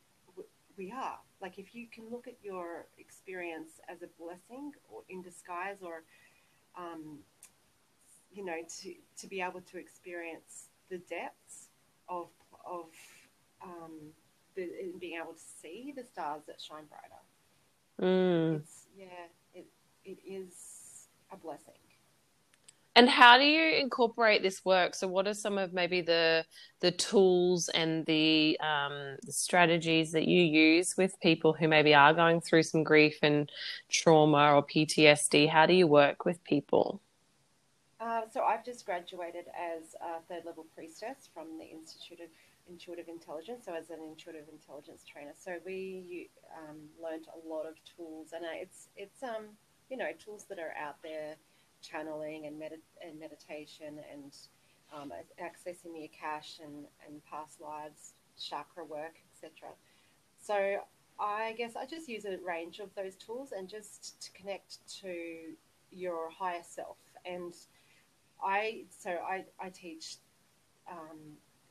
we 0.77 0.91
are. 0.91 1.19
Like 1.41 1.59
if 1.59 1.75
you 1.75 1.87
can 1.93 2.09
look 2.09 2.27
at 2.27 2.35
your 2.41 2.87
experience 2.97 3.79
as 3.87 4.01
a 4.01 4.07
blessing, 4.21 4.71
or 4.89 5.03
in 5.09 5.21
disguise, 5.21 5.77
or 5.81 6.03
um, 6.77 7.19
you 8.31 8.45
know, 8.45 8.57
to, 8.81 8.93
to 9.17 9.27
be 9.27 9.41
able 9.41 9.61
to 9.61 9.77
experience 9.77 10.69
the 10.89 10.97
depths 10.97 11.69
of 12.07 12.29
of 12.65 12.87
um, 13.61 14.11
the, 14.55 14.69
being 14.99 15.19
able 15.21 15.33
to 15.33 15.39
see 15.61 15.93
the 15.95 16.03
stars 16.03 16.41
that 16.47 16.61
shine 16.61 16.85
brighter. 16.89 17.21
Mm. 18.01 18.57
It's 18.57 18.87
yeah, 18.97 19.05
it 19.53 19.67
it 20.05 20.17
is 20.25 21.07
a 21.31 21.37
blessing. 21.37 21.73
And 22.99 23.07
how 23.07 23.37
do 23.37 23.45
you 23.45 23.77
incorporate 23.77 24.43
this 24.43 24.65
work? 24.65 24.93
So, 24.93 25.07
what 25.07 25.25
are 25.25 25.33
some 25.33 25.57
of 25.57 25.71
maybe 25.71 26.01
the 26.01 26.43
the 26.81 26.91
tools 26.91 27.69
and 27.69 28.05
the, 28.05 28.59
um, 28.59 29.15
strategies 29.29 30.11
that 30.11 30.27
you 30.27 30.41
use 30.41 30.97
with 30.97 31.17
people 31.21 31.53
who 31.53 31.69
maybe 31.69 31.95
are 31.95 32.13
going 32.13 32.41
through 32.41 32.63
some 32.63 32.83
grief 32.83 33.17
and 33.23 33.49
trauma 33.89 34.53
or 34.53 34.67
PTSD? 34.67 35.47
How 35.47 35.65
do 35.65 35.73
you 35.73 35.87
work 35.87 36.25
with 36.25 36.43
people? 36.43 36.99
Uh, 38.01 38.23
so 38.29 38.41
I've 38.41 38.65
just 38.65 38.85
graduated 38.85 39.45
as 39.47 39.95
a 40.01 40.19
third 40.27 40.43
level 40.45 40.65
priestess 40.75 41.29
from 41.33 41.57
the 41.57 41.69
Institute 41.71 42.19
of 42.19 42.27
Intuitive 42.69 43.07
Intelligence, 43.07 43.63
so 43.63 43.75
as 43.75 43.91
an 43.91 43.99
intuitive 44.05 44.49
intelligence 44.51 45.05
trainer. 45.09 45.31
So 45.41 45.55
we 45.65 46.29
um, 46.67 46.79
learned 47.01 47.27
a 47.33 47.47
lot 47.47 47.65
of 47.65 47.75
tools, 47.95 48.33
and 48.33 48.43
uh, 48.43 48.49
it's 48.55 48.89
it's 48.97 49.23
um 49.23 49.55
you 49.89 49.95
know 49.95 50.09
tools 50.21 50.47
that 50.49 50.59
are 50.59 50.73
out 50.77 50.97
there, 51.01 51.37
channeling 51.81 52.45
and 52.45 52.57
med- 52.57 52.81
and 53.05 53.19
meditation 53.19 53.99
and 54.11 54.35
um, 54.93 55.11
accessing 55.41 55.93
the 55.93 56.09
akash 56.09 56.59
and 56.63 56.85
and 57.07 57.23
past 57.25 57.61
lives, 57.61 58.13
chakra 58.39 58.83
work, 58.83 59.15
etc. 59.33 59.69
So 60.41 60.79
I 61.19 61.53
guess 61.57 61.75
I 61.75 61.85
just 61.85 62.07
use 62.07 62.25
a 62.25 62.37
range 62.45 62.79
of 62.79 62.93
those 62.95 63.15
tools 63.15 63.51
and 63.55 63.67
just 63.67 64.21
to 64.21 64.31
connect 64.31 64.77
to 65.01 65.53
your 65.91 66.29
higher 66.29 66.63
self 66.63 66.97
and 67.25 67.53
I 68.41 68.83
so 68.89 69.09
I, 69.09 69.45
I 69.59 69.69
teach 69.69 70.17
um, 70.89 71.17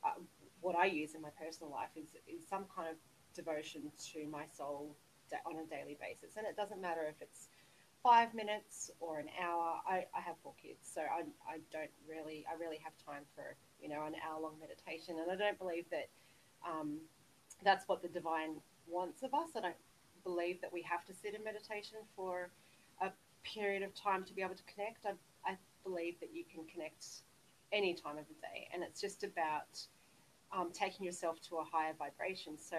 uh, 0.03 0.19
what 0.61 0.75
I 0.75 0.85
use 0.85 1.15
in 1.15 1.21
my 1.21 1.29
personal 1.29 1.71
life 1.71 1.89
is, 1.95 2.09
is 2.27 2.47
some 2.47 2.65
kind 2.75 2.89
of 2.89 2.95
devotion 3.33 3.91
to 4.13 4.27
my 4.27 4.45
soul 4.45 4.95
on 5.45 5.55
a 5.57 5.65
daily 5.69 5.97
basis, 5.99 6.37
and 6.37 6.45
it 6.47 6.55
doesn't 6.55 6.81
matter 6.81 7.01
if 7.07 7.21
it's 7.21 7.49
five 8.03 8.33
minutes 8.33 8.91
or 8.99 9.19
an 9.19 9.27
hour. 9.41 9.75
I, 9.87 10.05
I 10.15 10.21
have 10.21 10.35
four 10.43 10.53
kids, 10.61 10.89
so 10.93 11.01
I, 11.01 11.23
I 11.47 11.59
don't 11.71 11.91
really 12.07 12.45
I 12.49 12.59
really 12.59 12.79
have 12.83 12.93
time 13.05 13.23
for 13.35 13.55
you 13.81 13.89
know 13.89 14.05
an 14.05 14.15
hour 14.25 14.41
long 14.41 14.55
meditation, 14.59 15.17
and 15.19 15.31
I 15.31 15.35
don't 15.35 15.59
believe 15.59 15.85
that 15.91 16.09
um, 16.67 16.97
that's 17.63 17.87
what 17.87 18.01
the 18.01 18.07
divine 18.07 18.55
wants 18.87 19.23
of 19.23 19.33
us. 19.33 19.49
I 19.55 19.61
don't 19.61 19.75
believe 20.23 20.61
that 20.61 20.71
we 20.71 20.81
have 20.83 21.05
to 21.05 21.13
sit 21.13 21.35
in 21.35 21.43
meditation 21.43 21.97
for 22.15 22.49
a 23.01 23.09
period 23.43 23.83
of 23.83 23.93
time 23.95 24.23
to 24.25 24.33
be 24.33 24.41
able 24.41 24.55
to 24.55 24.63
connect. 24.73 25.05
I, 25.05 25.13
I 25.49 25.57
believe 25.83 26.19
that 26.19 26.29
you 26.33 26.43
can 26.43 26.65
connect 26.65 27.05
any 27.71 27.93
time 27.93 28.17
of 28.17 28.25
the 28.27 28.35
day, 28.41 28.67
and 28.73 28.83
it's 28.83 29.01
just 29.01 29.23
about 29.23 29.79
um, 30.55 30.71
taking 30.73 31.05
yourself 31.05 31.39
to 31.49 31.57
a 31.57 31.63
higher 31.63 31.93
vibration. 31.97 32.57
So, 32.57 32.77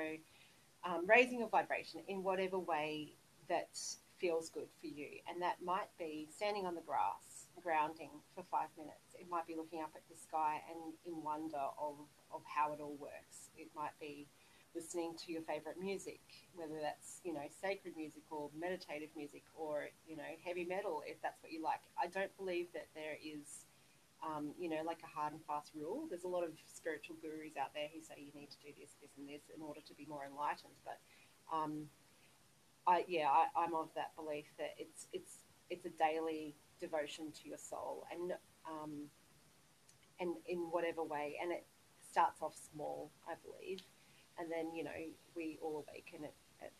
um, 0.85 1.07
raising 1.07 1.41
your 1.41 1.49
vibration 1.49 2.01
in 2.09 2.23
whatever 2.23 2.59
way 2.59 3.13
that 3.49 3.79
feels 4.21 4.51
good 4.51 4.69
for 4.81 4.87
you, 4.87 5.21
and 5.29 5.41
that 5.43 5.63
might 5.65 5.89
be 5.99 6.29
standing 6.31 6.67
on 6.67 6.75
the 6.75 6.81
grass, 6.83 7.49
grounding 7.63 8.11
for 8.35 8.45
five 8.51 8.69
minutes. 8.77 9.17
It 9.19 9.27
might 9.31 9.47
be 9.47 9.57
looking 9.57 9.81
up 9.81 9.93
at 9.97 10.03
the 10.11 10.17
sky 10.17 10.61
and 10.71 10.95
in 11.07 11.23
wonder 11.23 11.65
of, 11.81 11.97
of 12.33 12.43
how 12.45 12.73
it 12.73 12.81
all 12.81 12.97
works. 13.01 13.51
It 13.57 13.69
might 13.75 13.97
be 14.01 14.27
listening 14.75 15.15
to 15.27 15.33
your 15.33 15.43
favorite 15.43 15.81
music, 15.81 16.21
whether 16.55 16.79
that's 16.81 17.21
you 17.25 17.35
know 17.35 17.45
sacred 17.61 17.97
music 17.97 18.23
or 18.31 18.51
meditative 18.59 19.11
music 19.17 19.43
or 19.57 19.89
you 20.07 20.17
know 20.17 20.31
heavy 20.45 20.65
metal, 20.65 21.03
if 21.07 21.21
that's 21.23 21.43
what 21.43 21.53
you 21.53 21.63
like. 21.63 21.81
I 21.99 22.07
don't 22.07 22.35
believe 22.37 22.69
that 22.75 22.87
there 22.95 23.17
is 23.25 23.65
um, 24.21 24.53
you 24.59 24.69
know, 24.69 24.83
like 24.85 25.01
a 25.03 25.09
hard 25.09 25.33
and 25.33 25.41
fast 25.49 25.73
rule. 25.75 26.05
There's 26.09 26.25
a 26.25 26.29
lot 26.29 26.45
of 26.45 26.53
spiritual 26.69 27.17
gurus 27.23 27.57
out 27.57 27.73
there 27.73 27.89
who 27.93 28.01
say 28.01 28.21
you 28.21 28.33
need 28.39 28.51
to 28.53 28.61
do 28.61 28.69
this, 28.77 28.93
this, 29.01 29.11
and 29.17 29.29
this 29.29 29.41
in 29.55 29.63
order 29.63 29.81
to 29.81 29.95
be 29.95 30.05
more 30.05 30.29
enlightened. 30.29 30.77
But 30.85 31.01
um, 31.49 31.89
I, 32.91 33.05
yeah, 33.07 33.29
I, 33.31 33.65
am 33.65 33.75
of 33.75 33.89
that 33.95 34.17
belief 34.17 34.47
that 34.59 34.75
it's 34.77 35.07
it's 35.13 35.45
it's 35.71 35.87
a 35.87 35.91
daily 35.91 36.57
devotion 36.81 37.31
to 37.31 37.49
your 37.49 37.59
soul, 37.59 38.05
and 38.11 38.33
um, 38.69 39.07
and 40.19 40.35
in 40.49 40.59
whatever 40.73 41.05
way, 41.05 41.37
and 41.41 41.53
it 41.53 41.65
starts 42.11 42.43
off 42.43 42.57
small, 42.73 43.13
I 43.29 43.35
believe, 43.47 43.81
and 44.39 44.51
then 44.51 44.75
you 44.75 44.83
know 44.83 44.99
we 45.37 45.59
all 45.63 45.85
awaken 45.87 46.25
at, 46.25 46.35
at 46.67 46.73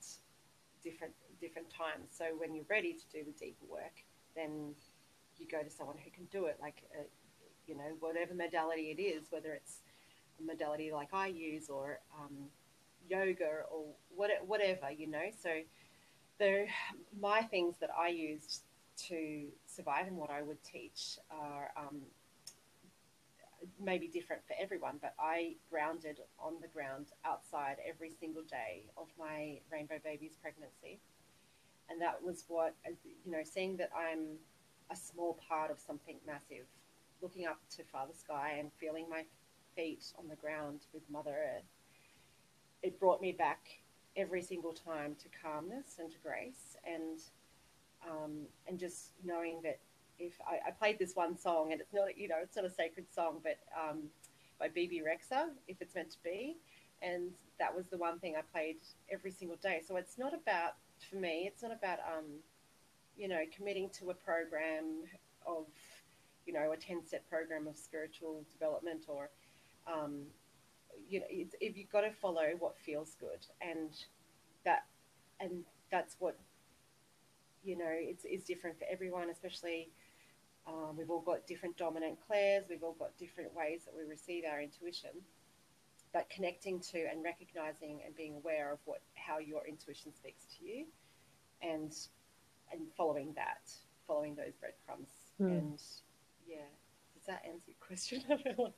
different 0.83 1.15
different 1.41 1.71
times. 1.71 2.09
So 2.11 2.25
when 2.37 2.57
you're 2.57 2.69
ready 2.69 2.93
to 2.93 3.05
do 3.13 3.25
the 3.25 3.39
deeper 3.39 3.67
work, 3.71 4.03
then 4.35 4.75
you 5.39 5.47
go 5.47 5.63
to 5.63 5.71
someone 5.71 5.97
who 6.03 6.11
can 6.11 6.25
do 6.33 6.47
it, 6.47 6.59
like 6.61 6.83
a, 6.99 7.03
uh, 7.03 7.05
you 7.69 7.77
know 7.77 7.97
whatever 8.01 8.35
modality 8.35 8.91
it 8.91 9.01
is, 9.01 9.27
whether 9.31 9.53
it's 9.53 9.79
a 10.41 10.43
modality 10.43 10.91
like 10.91 11.15
I 11.15 11.29
use 11.29 11.69
or 11.69 12.01
um, 12.19 12.51
yoga 13.09 13.63
or 13.71 13.85
what, 14.15 14.31
whatever, 14.47 14.91
you 14.91 15.07
know. 15.07 15.31
So 15.41 15.51
the 16.41 16.67
my 17.21 17.43
things 17.43 17.77
that 17.81 17.91
I 17.97 18.09
used 18.09 18.63
to 19.09 19.47
survive 19.67 20.09
and 20.09 20.17
what 20.17 20.31
I 20.31 20.43
would 20.43 20.63
teach 20.65 21.19
are 21.31 21.71
um, 21.77 22.01
maybe 23.79 24.09
different 24.09 24.43
for 24.49 24.55
everyone, 24.61 24.99
but 25.01 25.15
I 25.21 25.55
grounded 25.71 26.19
on 26.39 26.55
the 26.61 26.69
ground 26.69 27.07
outside 27.25 27.77
every 27.89 28.11
single 28.19 28.43
day 28.43 28.85
of 28.97 29.07
my 29.19 29.61
rainbow 29.71 29.99
baby's 30.03 30.37
pregnancy. 30.43 30.99
And 31.89 32.01
that 32.01 32.23
was 32.23 32.45
what, 32.49 32.75
you 33.05 33.31
know, 33.31 33.43
seeing 33.45 33.77
that 33.77 33.91
I'm 33.97 34.39
a 34.91 34.97
small 34.97 35.39
part 35.49 35.71
of 35.71 35.79
something 35.79 36.17
massive, 36.27 36.67
looking 37.23 37.47
up 37.47 37.61
to 37.77 37.85
Father 37.85 38.15
Sky 38.15 38.57
and 38.59 38.71
feeling 38.79 39.07
my 39.11 39.25
feet 39.77 40.13
on 40.19 40.29
the 40.29 40.37
ground 40.37 40.81
with 40.93 41.03
Mother 41.11 41.35
Earth, 41.57 41.65
it 42.83 42.99
brought 42.99 43.21
me 43.21 43.33
back 43.33 43.80
every 44.17 44.43
single 44.43 44.73
time 44.73 45.15
to 45.23 45.29
calmness 45.43 45.99
and 45.99 46.11
to 46.11 46.19
grace 46.23 46.77
and 46.85 47.21
um, 48.09 48.47
and 48.67 48.79
just 48.79 49.11
knowing 49.25 49.61
that 49.63 49.79
if 50.19 50.33
I, 50.47 50.69
I, 50.69 50.71
played 50.71 50.99
this 50.99 51.15
one 51.15 51.37
song 51.37 51.73
and 51.73 51.81
it's 51.81 51.93
not 51.93 52.17
you 52.17 52.29
know 52.29 52.37
it's 52.43 52.57
not 52.57 52.65
a 52.65 52.71
sacred 52.71 53.07
song 53.13 53.41
but 53.43 53.59
um, 53.79 54.05
by 54.59 54.69
Bebe 54.69 55.01
Rexha 55.01 55.49
if 55.69 55.81
it's 55.81 55.95
meant 55.95 56.11
to 56.13 56.23
be. 56.25 56.57
And 57.03 57.31
that 57.59 57.75
was 57.75 57.87
the 57.87 57.97
one 57.97 58.19
thing 58.19 58.37
I 58.37 58.43
played 58.53 58.77
every 59.11 59.31
single 59.31 59.57
day. 59.57 59.81
So 59.87 59.97
it's 59.97 60.19
not 60.19 60.35
about 60.35 60.75
for 61.11 61.17
me 61.17 61.45
it's 61.51 61.63
not 61.63 61.73
about 61.73 61.99
um, 62.01 62.27
you 63.17 63.29
know 63.29 63.41
committing 63.55 63.91
to 64.01 64.11
a 64.11 64.15
program 64.15 65.05
of 65.47 65.67
you 66.47 66.53
know 66.53 66.73
a 66.73 66.77
10 66.77 67.07
step 67.07 67.29
program 67.29 67.67
of 67.67 67.77
spiritual 67.77 68.45
development 68.53 69.05
or 69.09 69.31
um, 69.87 70.23
you 71.09 71.21
know 71.21 71.27
if 71.29 71.77
you've 71.77 71.91
got 71.91 72.03
to 72.03 72.11
follow 72.11 72.47
what 72.59 72.77
feels 72.79 73.17
good 73.19 73.47
and 73.61 73.91
that 74.65 74.85
and 75.41 75.65
that's 75.91 76.17
what 76.19 76.39
you 77.63 77.77
know 77.77 77.89
it's, 77.89 78.25
it's 78.25 78.45
different 78.45 78.79
for 78.79 78.87
everyone 78.91 79.29
especially 79.31 79.89
um, 80.67 80.97
we've 80.97 81.11
all 81.11 81.21
got 81.21 81.47
different 81.47 81.77
dominant 81.77 82.19
clairs 82.27 82.65
we've 82.69 82.83
all 82.83 82.97
got 82.99 83.17
different 83.19 83.55
ways 83.55 83.83
that 83.85 83.95
we 83.97 84.09
receive 84.09 84.45
our 84.51 84.61
intuition 84.61 85.11
but 86.13 86.29
connecting 86.29 86.81
to 86.81 86.99
and 87.11 87.23
recognizing 87.23 88.01
and 88.05 88.15
being 88.17 88.35
aware 88.37 88.73
of 88.73 88.79
what 88.85 89.01
how 89.15 89.39
your 89.39 89.67
intuition 89.67 90.13
speaks 90.15 90.45
to 90.59 90.65
you 90.65 90.87
and 91.63 91.93
and 92.73 92.83
following 92.97 93.33
that 93.35 93.71
following 94.07 94.35
those 94.35 94.55
breadcrumbs 94.61 95.09
mm. 95.41 95.47
and 95.47 95.81
yeah 96.49 96.57
that 97.31 97.43
answer 97.47 97.65
your 97.69 97.77
question? 97.81 98.23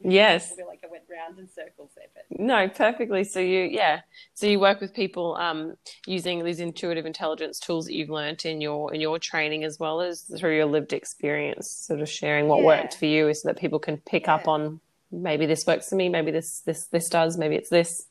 yes. 0.01 0.53
I 0.53 0.57
feel 0.57 0.67
like 0.67 0.81
I 0.85 0.89
went 0.91 1.05
round 1.11 1.39
in 1.39 1.49
circles 1.49 1.91
there, 1.97 2.07
but 2.15 2.25
no, 2.39 2.69
perfectly. 2.69 3.25
So 3.25 3.41
you, 3.41 3.61
yeah, 3.65 4.01
so 4.35 4.47
you 4.47 4.61
work 4.61 4.81
with 4.81 4.95
people 4.95 5.37
um, 5.37 5.75
using 6.07 6.45
these 6.45 6.61
intuitive 6.61 7.07
intelligence 7.07 7.59
tools 7.59 7.87
that 7.87 7.95
you've 7.95 8.11
learned 8.11 8.45
in 8.45 8.61
your 8.61 8.93
in 8.95 9.01
your 9.01 9.19
training, 9.19 9.65
as 9.65 9.79
well 9.79 10.01
as 10.01 10.23
through 10.39 10.57
your 10.57 10.67
lived 10.67 10.93
experience, 10.93 11.71
sort 11.71 12.01
of 12.01 12.09
sharing 12.09 12.47
what 12.49 12.61
yeah. 12.61 12.67
worked 12.67 12.97
for 12.97 13.07
you, 13.07 13.33
so 13.35 13.49
that 13.49 13.59
people 13.59 13.79
can 13.79 13.97
pick 13.99 14.27
yeah. 14.27 14.35
up 14.35 14.49
on 14.49 14.81
maybe 15.11 15.47
this 15.47 15.65
works 15.67 15.89
for 15.89 15.97
me, 15.97 16.09
maybe 16.09 16.31
this 16.31 16.61
this 16.61 16.87
this 16.87 17.09
does, 17.09 17.37
maybe 17.37 17.57
it's 17.57 17.71
this. 17.71 18.07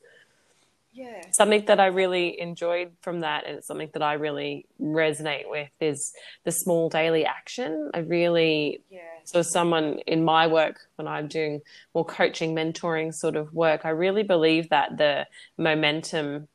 Yeah. 0.94 1.22
Something 1.30 1.64
that 1.66 1.80
I 1.80 1.86
really 1.86 2.38
enjoyed 2.38 2.92
from 3.00 3.20
that, 3.20 3.46
and 3.46 3.56
it's 3.56 3.66
something 3.66 3.88
that 3.94 4.02
I 4.02 4.12
really 4.14 4.66
resonate 4.78 5.48
with, 5.48 5.70
is 5.80 6.12
the 6.44 6.52
small 6.52 6.90
daily 6.90 7.24
action. 7.24 7.90
I 7.94 8.00
really 8.00 8.82
yeah 8.90 9.00
so, 9.24 9.40
as 9.40 9.50
someone 9.50 9.98
in 10.06 10.24
my 10.24 10.46
work, 10.46 10.80
when 10.96 11.08
I'm 11.08 11.28
doing 11.28 11.60
more 11.94 12.04
coaching, 12.04 12.54
mentoring 12.54 13.14
sort 13.14 13.36
of 13.36 13.52
work, 13.52 13.82
I 13.84 13.90
really 13.90 14.22
believe 14.22 14.68
that 14.70 14.96
the 14.96 15.26
momentum 15.58 16.48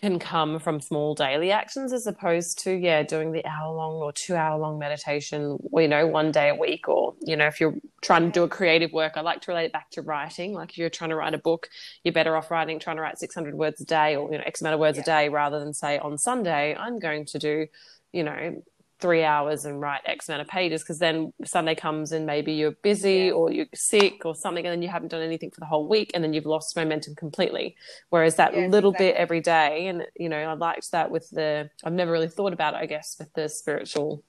can 0.00 0.18
come 0.18 0.58
from 0.58 0.80
small 0.80 1.14
daily 1.14 1.50
actions 1.50 1.92
as 1.92 2.06
opposed 2.06 2.58
to 2.58 2.72
yeah 2.72 3.02
doing 3.02 3.32
the 3.32 3.44
hour 3.44 3.74
long 3.74 3.96
or 3.96 4.12
two 4.12 4.34
hour 4.34 4.58
long 4.58 4.78
meditation 4.78 5.58
you 5.74 5.88
know 5.88 6.06
one 6.06 6.32
day 6.32 6.48
a 6.48 6.54
week 6.54 6.88
or 6.88 7.14
you 7.20 7.36
know 7.36 7.46
if 7.46 7.60
you're 7.60 7.74
trying 8.00 8.24
to 8.24 8.30
do 8.30 8.42
a 8.42 8.48
creative 8.48 8.92
work 8.92 9.12
i 9.16 9.20
like 9.20 9.42
to 9.42 9.50
relate 9.50 9.66
it 9.66 9.72
back 9.72 9.90
to 9.90 10.00
writing 10.00 10.54
like 10.54 10.70
if 10.70 10.78
you're 10.78 10.88
trying 10.88 11.10
to 11.10 11.16
write 11.16 11.34
a 11.34 11.38
book 11.38 11.68
you're 12.02 12.14
better 12.14 12.34
off 12.34 12.50
writing 12.50 12.78
trying 12.78 12.96
to 12.96 13.02
write 13.02 13.18
600 13.18 13.54
words 13.54 13.80
a 13.80 13.84
day 13.84 14.16
or 14.16 14.30
you 14.32 14.38
know 14.38 14.44
x 14.46 14.62
amount 14.62 14.74
of 14.74 14.80
words 14.80 14.96
yeah. 14.96 15.02
a 15.02 15.04
day 15.04 15.28
rather 15.28 15.58
than 15.58 15.74
say 15.74 15.98
on 15.98 16.16
sunday 16.16 16.74
i'm 16.74 16.98
going 16.98 17.26
to 17.26 17.38
do 17.38 17.66
you 18.12 18.22
know 18.22 18.62
three 19.00 19.24
hours 19.24 19.64
and 19.64 19.80
write 19.80 20.02
X 20.04 20.28
amount 20.28 20.42
of 20.42 20.48
pages 20.48 20.82
because 20.82 20.98
then 20.98 21.32
Sunday 21.44 21.74
comes 21.74 22.12
and 22.12 22.26
maybe 22.26 22.52
you're 22.52 22.72
busy 22.82 23.26
yeah. 23.26 23.32
or 23.32 23.50
you're 23.50 23.66
sick 23.74 24.24
or 24.24 24.34
something 24.34 24.64
and 24.66 24.72
then 24.72 24.82
you 24.82 24.88
haven't 24.88 25.08
done 25.08 25.22
anything 25.22 25.50
for 25.50 25.60
the 25.60 25.66
whole 25.66 25.88
week 25.88 26.10
and 26.14 26.22
then 26.22 26.32
you've 26.32 26.46
lost 26.46 26.76
momentum 26.76 27.14
completely. 27.14 27.76
Whereas 28.10 28.36
that 28.36 28.54
little 28.54 28.90
exactly. 28.90 29.06
bit 29.06 29.16
every 29.16 29.40
day, 29.40 29.86
and 29.86 30.06
you 30.16 30.28
know, 30.28 30.38
I 30.38 30.52
liked 30.52 30.92
that 30.92 31.10
with 31.10 31.28
the, 31.30 31.70
I've 31.84 31.92
never 31.92 32.12
really 32.12 32.28
thought 32.28 32.52
about 32.52 32.74
it, 32.74 32.78
I 32.78 32.86
guess, 32.86 33.16
with 33.18 33.32
the 33.32 33.48
spiritual 33.48 34.22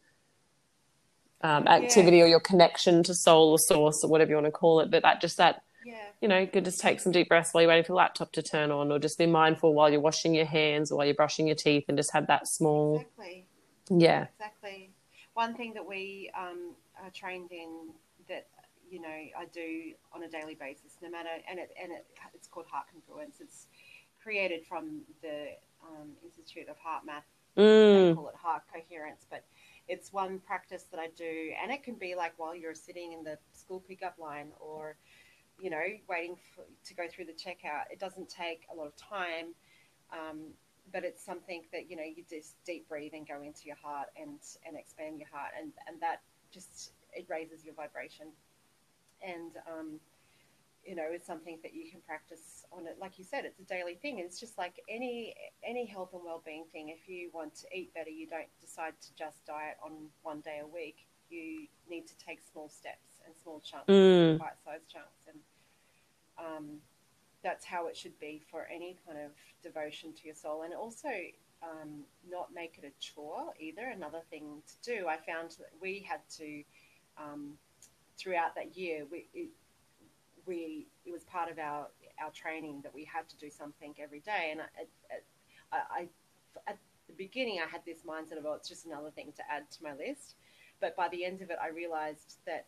um, 1.42 1.68
activity 1.68 2.18
yeah. 2.18 2.24
or 2.24 2.28
your 2.28 2.40
connection 2.40 3.04
to 3.04 3.14
soul 3.14 3.52
or 3.52 3.60
source 3.60 4.04
or 4.04 4.10
whatever 4.10 4.30
you 4.30 4.36
want 4.36 4.46
to 4.48 4.52
call 4.52 4.80
it. 4.80 4.90
But 4.92 5.04
that 5.04 5.22
just 5.22 5.38
that, 5.38 5.64
you 6.22 6.28
know, 6.28 6.38
you 6.38 6.48
could 6.48 6.66
just 6.66 6.80
take 6.80 7.00
some 7.00 7.12
deep 7.12 7.30
breaths 7.30 7.54
while 7.54 7.64
you're 7.64 7.70
waiting 7.70 7.84
for 7.84 7.94
the 7.94 7.98
laptop 7.98 8.32
to 8.34 8.44
turn 8.44 8.72
on 8.72 8.92
or 8.92 9.00
just 9.00 9.18
be 9.18 9.26
mindful 9.26 9.74
while 9.74 9.90
you're 9.90 10.00
washing 10.00 10.36
your 10.36 10.46
hands 10.46 10.92
or 10.92 10.98
while 10.98 11.06
you're 11.06 11.16
brushing 11.16 11.48
your 11.48 11.56
teeth 11.56 11.86
and 11.88 11.98
just 11.98 12.14
have 12.14 12.28
that 12.28 12.48
small. 12.48 12.98
Exactly 12.98 13.46
yeah. 14.00 14.28
Exactly. 14.38 14.92
One 15.34 15.56
thing 15.56 15.74
that 15.74 15.86
we 15.86 16.32
um, 16.38 16.76
are 17.04 17.10
trained 17.12 17.52
in 17.52 17.90
that 18.28 18.48
you 18.90 19.02
know 19.02 19.08
I 19.08 19.46
do 19.54 19.94
on 20.14 20.24
a 20.24 20.28
daily 20.28 20.56
basis, 20.56 20.98
no 21.02 21.10
matter, 21.10 21.30
and 21.50 21.60
it 21.60 21.72
and 21.82 21.92
it, 21.92 22.06
it's 22.34 22.48
called 22.48 22.66
Heart 22.68 22.88
Congruence. 22.94 23.40
It's 23.40 23.68
created 24.22 24.66
from 24.66 25.02
the 25.22 25.54
um, 25.84 26.10
Institute 26.24 26.68
of 26.70 26.76
HeartMath. 26.78 27.24
Mm. 27.58 28.10
They 28.10 28.14
call 28.14 28.30
it 28.30 28.36
Heart 28.36 28.64
Coherence, 28.72 29.26
but 29.30 29.44
it's 29.88 30.14
one 30.14 30.40
practice 30.40 30.86
that 30.92 31.00
I 31.00 31.08
do, 31.16 31.52
and 31.62 31.72
it 31.72 31.84
can 31.84 31.96
be 31.96 32.16
like 32.16 32.34
while 32.38 32.56
you're 32.56 32.76
sitting 32.76 33.14
in 33.14 33.24
the 33.24 33.38
school 33.54 33.84
pickup 33.88 34.18
line 34.20 34.52
or 34.60 34.96
you 35.60 35.70
know 35.70 35.82
waiting 36.08 36.36
for, 36.56 36.64
to 36.86 36.94
go 36.94 37.04
through 37.10 37.26
the 37.26 37.34
checkout. 37.34 37.92
It 37.92 38.00
doesn't 38.00 38.30
take 38.30 38.64
a 38.72 38.76
lot 38.76 38.88
of 38.88 38.96
time. 38.96 39.54
Um, 40.12 40.54
but 40.92 41.04
it's 41.04 41.24
something 41.24 41.64
that 41.72 41.90
you 41.90 41.96
know 41.96 42.04
you 42.04 42.24
just 42.30 42.56
deep 42.66 42.88
breathe 42.90 43.14
and 43.14 43.28
go 43.28 43.42
into 43.42 43.66
your 43.66 43.78
heart 43.82 44.08
and 44.20 44.40
and 44.66 44.78
expand 44.78 45.20
your 45.20 45.30
heart 45.32 45.52
and 45.60 45.72
and 45.88 46.02
that 46.02 46.22
just 46.52 46.92
it 47.14 47.26
raises 47.30 47.66
your 47.66 47.74
vibration. 47.74 48.28
And 49.26 49.52
um, 49.68 50.00
you 50.86 50.96
know 50.96 51.06
it's 51.10 51.28
something 51.28 51.60
that 51.62 51.74
you 51.74 51.90
can 51.92 52.02
practice 52.02 52.66
on 52.72 52.88
it. 52.88 52.98
Like 53.00 53.20
you 53.20 53.26
said 53.26 53.46
it's 53.46 53.60
a 53.60 53.64
daily 53.64 53.96
thing 53.96 54.20
it's 54.20 54.40
just 54.40 54.58
like 54.58 54.82
any 54.90 55.36
any 55.64 55.86
health 55.86 56.10
and 56.14 56.24
well-being 56.24 56.66
thing. 56.72 56.90
If 56.90 57.08
you 57.08 57.30
want 57.34 57.56
to 57.56 57.68
eat 57.76 57.94
better 57.94 58.10
you 58.10 58.28
don't 58.28 58.50
decide 58.60 58.94
to 59.02 59.16
just 59.16 59.46
diet 59.46 59.78
on 59.84 59.92
one 60.24 60.42
day 60.42 60.60
a 60.64 60.68
week. 60.68 61.08
You 61.30 61.68
need 61.90 62.08
to 62.08 62.14
take 62.18 62.40
small 62.52 62.68
steps 62.68 63.22
and 63.26 63.34
small 63.42 63.62
chunks 63.62 63.88
mm. 63.88 64.38
bite-sized 64.38 64.90
chunks 64.90 65.28
and 65.28 65.40
um, 66.38 66.66
that's 67.44 67.66
how 67.66 67.88
it 67.88 67.98
should 67.98 68.18
be 68.20 68.42
for 68.52 68.68
any 68.74 68.98
kind 69.06 69.18
of 69.18 69.32
devotion 69.64 70.14
to 70.14 70.26
your 70.26 70.36
soul. 70.36 70.64
And 70.64 70.74
also, 70.74 71.10
um, 71.64 72.04
not 72.30 72.50
make 72.54 72.80
it 72.82 72.86
a 72.86 72.92
chore 73.00 73.54
either. 73.60 73.88
Another 73.88 74.22
thing 74.30 74.62
to 74.68 74.92
do, 74.96 75.08
I 75.08 75.18
found 75.18 75.52
that 75.52 75.70
we 75.82 76.06
had 76.08 76.22
to, 76.38 76.64
um, 77.18 77.54
throughout 78.18 78.56
that 78.56 78.78
year, 78.78 79.06
we, 79.12 79.28
it, 79.34 79.50
we, 80.46 80.88
it 81.06 81.12
was 81.12 81.24
part 81.24 81.52
of 81.52 81.60
our, 81.60 81.88
our 82.24 82.32
training 82.32 82.82
that 82.84 82.94
we 82.94 83.06
had 83.06 83.30
to 83.30 83.38
do 83.38 83.50
something 83.50 83.94
every 84.02 84.20
day. 84.20 84.50
And 84.52 84.62
I, 84.62 85.76
I, 85.76 85.78
I 86.02 86.08
at 86.68 86.78
the 87.08 87.14
beginning, 87.14 87.60
I 87.66 87.70
had 87.70 87.82
this 87.86 88.00
mindset 88.08 88.38
of, 88.38 88.46
oh, 88.46 88.54
it's 88.54 88.70
just 88.70 88.86
another 88.86 89.12
thing 89.12 89.32
to 89.38 89.44
add 89.52 89.70
to 89.72 89.84
my 89.84 89.94
list. 89.94 90.36
But 90.80 90.96
by 90.96 91.10
the 91.10 91.24
end 91.26 91.42
of 91.42 91.52
it, 91.52 91.58
I 91.62 91.70
realized 91.70 92.38
that 92.48 92.66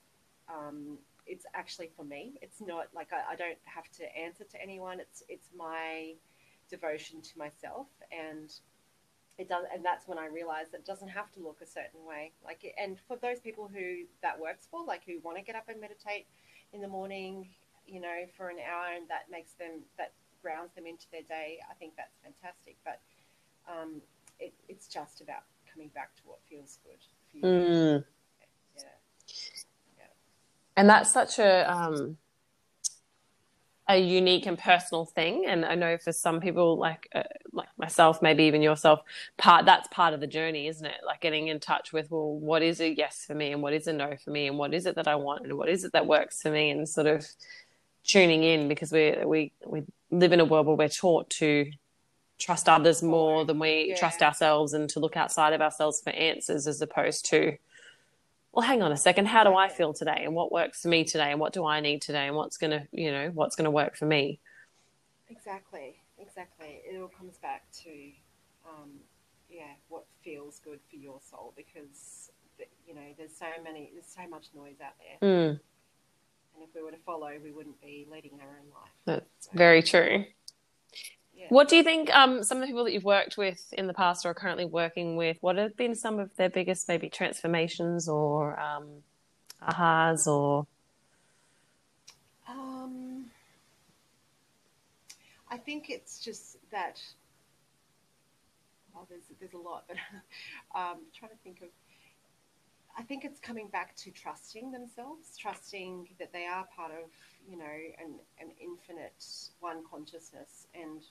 um, 0.48 1.00
it's 1.25 1.46
actually 1.53 1.89
for 1.96 2.03
me. 2.03 2.34
It's 2.42 2.62
not 2.62 2.88
like 2.94 3.10
I, 3.13 3.34
I, 3.34 3.36
don't 3.36 3.58
have 3.63 3.89
to 3.98 4.18
answer 4.18 4.44
to 4.44 4.62
anyone. 4.62 5.00
It's 5.00 5.24
it's 5.30 5.50
my 5.56 6.13
devotion 6.70 7.22
to 7.22 7.38
myself, 7.38 7.88
and 8.12 8.53
it 9.38 9.50
does, 9.50 9.65
and 9.74 9.84
that's 9.84 10.08
when 10.08 10.18
I 10.18 10.27
realized 10.27 10.74
it 10.74 10.86
doesn't 10.86 11.10
have 11.10 11.32
to 11.34 11.39
look 11.39 11.60
a 11.62 11.65
certain 11.65 12.06
way. 12.06 12.32
Like, 12.44 12.62
and 12.77 12.98
for 13.08 13.18
those 13.18 13.39
people 13.39 13.70
who 13.74 14.03
that 14.22 14.39
works 14.39 14.68
for, 14.70 14.86
like 14.86 15.01
who 15.06 15.20
want 15.24 15.38
to 15.38 15.44
get 15.44 15.56
up 15.56 15.70
and 15.70 15.80
meditate 15.80 16.27
in 16.74 16.82
the 16.82 16.88
morning, 16.88 17.50
you 17.88 18.01
know, 18.01 18.25
for 18.38 18.50
an 18.50 18.58
hour, 18.60 18.96
and 18.96 19.08
that 19.10 19.32
makes 19.32 19.53
them 19.53 19.82
that 19.98 20.13
grounds 20.42 20.74
them 20.75 20.86
into 20.86 21.06
their 21.12 21.24
day. 21.24 21.60
I 21.70 21.74
think 21.75 21.94
that's 21.96 22.18
fantastic. 22.22 22.77
But 22.84 23.00
um, 23.68 24.01
it, 24.39 24.53
it's 24.68 24.88
just 24.88 25.22
about 25.22 25.44
coming 25.72 25.89
back 25.96 26.15
to 26.15 26.22
what 26.25 26.39
feels 26.50 26.80
good 26.84 27.00
for 27.32 27.38
you. 27.38 27.44
Mm. 27.44 28.03
Yeah. 28.77 28.84
And 30.75 30.89
that's 30.89 31.12
such 31.12 31.39
a 31.39 31.72
um, 31.72 32.18
a 33.88 33.98
unique 33.98 34.46
and 34.46 34.58
personal 34.58 35.06
thing 35.06 35.46
and 35.46 35.65
i 35.65 35.75
know 35.75 35.98
for 35.98 36.13
some 36.13 36.39
people 36.39 36.77
like 36.77 37.10
uh, 37.13 37.24
like 37.51 37.68
myself 37.77 38.22
maybe 38.22 38.46
even 38.46 38.62
yourself 38.62 39.01
part 39.38 39.65
that's 39.65 39.88
part 39.89 40.13
of 40.13 40.22
the 40.22 40.27
journey 40.27 40.68
isn't 40.68 40.86
it 40.86 41.01
like 41.06 41.20
getting 41.20 41.50
in 41.50 41.60
touch 41.60 41.92
with 41.92 42.10
well 42.10 42.34
what 42.34 42.62
is 42.62 42.80
a 42.80 42.96
yes 42.96 43.25
for 43.25 43.36
me 43.36 43.51
and 43.51 43.62
what 43.62 43.74
is 43.74 43.88
a 43.88 43.94
no 43.94 44.15
for 44.24 44.32
me 44.32 44.48
and 44.48 44.58
what 44.58 44.74
is 44.74 44.86
it 44.86 44.96
that 44.96 45.08
i 45.08 45.15
want 45.15 45.44
and 45.44 45.58
what 45.58 45.68
is 45.68 45.84
it 45.84 45.92
that 45.92 46.08
works 46.08 46.42
for 46.42 46.50
me 46.50 46.70
and 46.70 46.88
sort 46.88 47.08
of 47.08 47.25
tuning 48.06 48.44
in 48.44 48.70
because 48.70 48.92
we 48.92 49.15
we 49.25 49.51
we 49.65 49.84
live 50.12 50.32
in 50.32 50.39
a 50.39 50.46
world 50.46 50.65
where 50.65 50.75
we're 50.77 50.88
taught 50.88 51.30
to 51.30 51.70
trust 52.39 52.70
others 52.70 53.03
more 53.03 53.44
than 53.46 53.60
we 53.60 53.89
yeah. 53.89 53.96
trust 53.96 54.22
ourselves 54.22 54.74
and 54.74 54.89
to 54.89 55.00
look 55.00 55.18
outside 55.18 55.53
of 55.53 55.62
ourselves 55.62 56.01
for 56.01 56.12
answers 56.12 56.68
as 56.68 56.82
opposed 56.82 57.25
to 57.25 57.58
well, 58.53 58.65
hang 58.65 58.83
on 58.83 58.91
a 58.91 58.98
second, 58.98 59.25
how 59.25 59.43
do 59.43 59.55
I 59.55 59.67
feel 59.67 59.93
today 59.93 60.22
and 60.25 60.36
what 60.36 60.51
works 60.51 60.83
for 60.83 60.88
me 60.88 61.03
today 61.03 61.31
and 61.31 61.39
what 61.39 61.53
do 61.53 61.65
I 61.65 61.79
need 61.79 62.03
today 62.03 62.27
and 62.27 62.36
what's 62.36 62.57
going 62.57 62.72
to, 62.72 62.88
you 62.91 63.12
know, 63.12 63.31
what's 63.33 63.55
going 63.55 63.65
to 63.65 63.72
work 63.72 63.98
for 63.98 64.05
me? 64.05 64.39
Exactly, 65.27 65.95
exactly. 66.19 66.81
It 66.86 67.01
all 67.01 67.07
comes 67.07 67.38
back 67.39 67.63
to, 67.83 67.89
um, 68.69 68.91
yeah, 69.50 69.74
what 69.89 70.05
feels 70.24 70.60
good 70.60 70.79
for 70.88 70.98
your 70.98 71.19
soul 71.27 71.53
because, 71.55 72.29
you 72.88 72.93
know, 72.93 73.01
there's 73.17 73.36
so 73.36 73.48
many, 73.63 73.89
there's 73.91 74.05
so 74.05 74.29
much 74.29 74.45
noise 74.55 74.75
out 74.86 74.93
there. 75.00 75.27
Mm. 75.27 75.60
And 76.53 76.63
if 76.63 76.69
we 76.75 76.83
were 76.83 76.91
to 76.91 76.98
follow, 77.03 77.31
we 77.43 77.51
wouldn't 77.51 77.81
be 77.81 78.05
leading 78.12 78.33
our 78.39 78.50
own 78.50 78.69
life. 78.69 78.91
That's 79.05 79.48
so, 79.48 79.51
very 79.55 79.81
true. 79.81 80.25
What 81.50 81.67
do 81.67 81.75
you 81.75 81.83
think? 81.83 82.13
Um, 82.15 82.43
some 82.43 82.57
of 82.57 82.62
the 82.62 82.67
people 82.67 82.83
that 82.85 82.93
you've 82.93 83.03
worked 83.03 83.38
with 83.38 83.73
in 83.73 83.88
the 83.88 83.93
past 83.93 84.25
or 84.25 84.29
are 84.29 84.33
currently 84.33 84.65
working 84.65 85.15
with, 85.15 85.38
what 85.41 85.57
have 85.57 85.75
been 85.75 85.95
some 85.95 86.19
of 86.19 86.35
their 86.35 86.50
biggest 86.50 86.88
maybe 86.88 87.09
transformations 87.09 88.07
or 88.07 88.59
um, 88.59 89.03
ahas 89.62 90.27
or? 90.27 90.65
Um, 92.47 93.25
I 95.50 95.57
think 95.57 95.89
it's 95.89 96.19
just 96.19 96.57
that. 96.71 97.01
Well, 98.93 99.07
there's 99.09 99.23
there's 99.39 99.53
a 99.53 99.57
lot, 99.57 99.85
but 99.88 99.97
um, 100.79 101.00
trying 101.17 101.31
to 101.31 101.38
think 101.43 101.62
of. 101.62 101.69
I 102.95 103.01
think 103.01 103.25
it's 103.25 103.39
coming 103.39 103.67
back 103.69 103.95
to 103.97 104.12
trusting 104.12 104.71
themselves, 104.71 105.35
trusting 105.35 106.09
that 106.19 106.31
they 106.31 106.45
are 106.45 106.67
part 106.75 106.91
of, 106.91 107.09
you 107.50 107.57
know, 107.57 107.65
an, 107.65 108.19
an 108.39 108.51
infinite 108.62 109.25
one 109.62 109.83
consciousness 109.89 110.67
and 110.75 111.01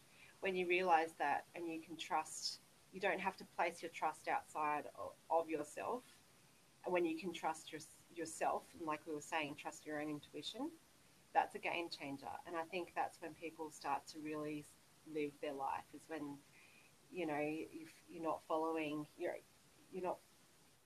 when 0.42 0.56
you 0.56 0.66
realize 0.66 1.14
that 1.20 1.44
and 1.54 1.68
you 1.68 1.80
can 1.80 1.96
trust, 1.96 2.58
you 2.92 3.00
don't 3.00 3.20
have 3.20 3.36
to 3.36 3.44
place 3.56 3.80
your 3.80 3.92
trust 3.92 4.28
outside 4.28 4.84
of, 5.30 5.48
yourself. 5.48 6.02
And 6.84 6.92
when 6.92 7.04
you 7.04 7.16
can 7.16 7.32
trust 7.32 7.70
your, 7.72 7.80
yourself, 8.14 8.64
and 8.76 8.86
like 8.86 9.00
we 9.06 9.14
were 9.14 9.20
saying, 9.20 9.54
trust 9.56 9.86
your 9.86 10.00
own 10.00 10.10
intuition, 10.10 10.68
that's 11.32 11.54
a 11.54 11.58
game 11.58 11.88
changer. 11.88 12.26
And 12.46 12.56
I 12.56 12.64
think 12.64 12.92
that's 12.94 13.22
when 13.22 13.32
people 13.34 13.70
start 13.70 14.06
to 14.08 14.18
really 14.18 14.64
live 15.14 15.30
their 15.40 15.54
life, 15.54 15.84
is 15.94 16.02
when, 16.08 16.36
you 17.12 17.24
know, 17.26 17.38
if 17.38 17.88
you're 18.10 18.24
not 18.24 18.40
following, 18.48 19.06
you're, 19.16 19.36
you're 19.92 20.02
not 20.02 20.18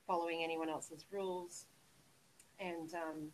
following 0.05 0.43
anyone 0.43 0.69
else's 0.69 1.03
rules 1.11 1.65
and, 2.59 2.93
um, 2.93 3.29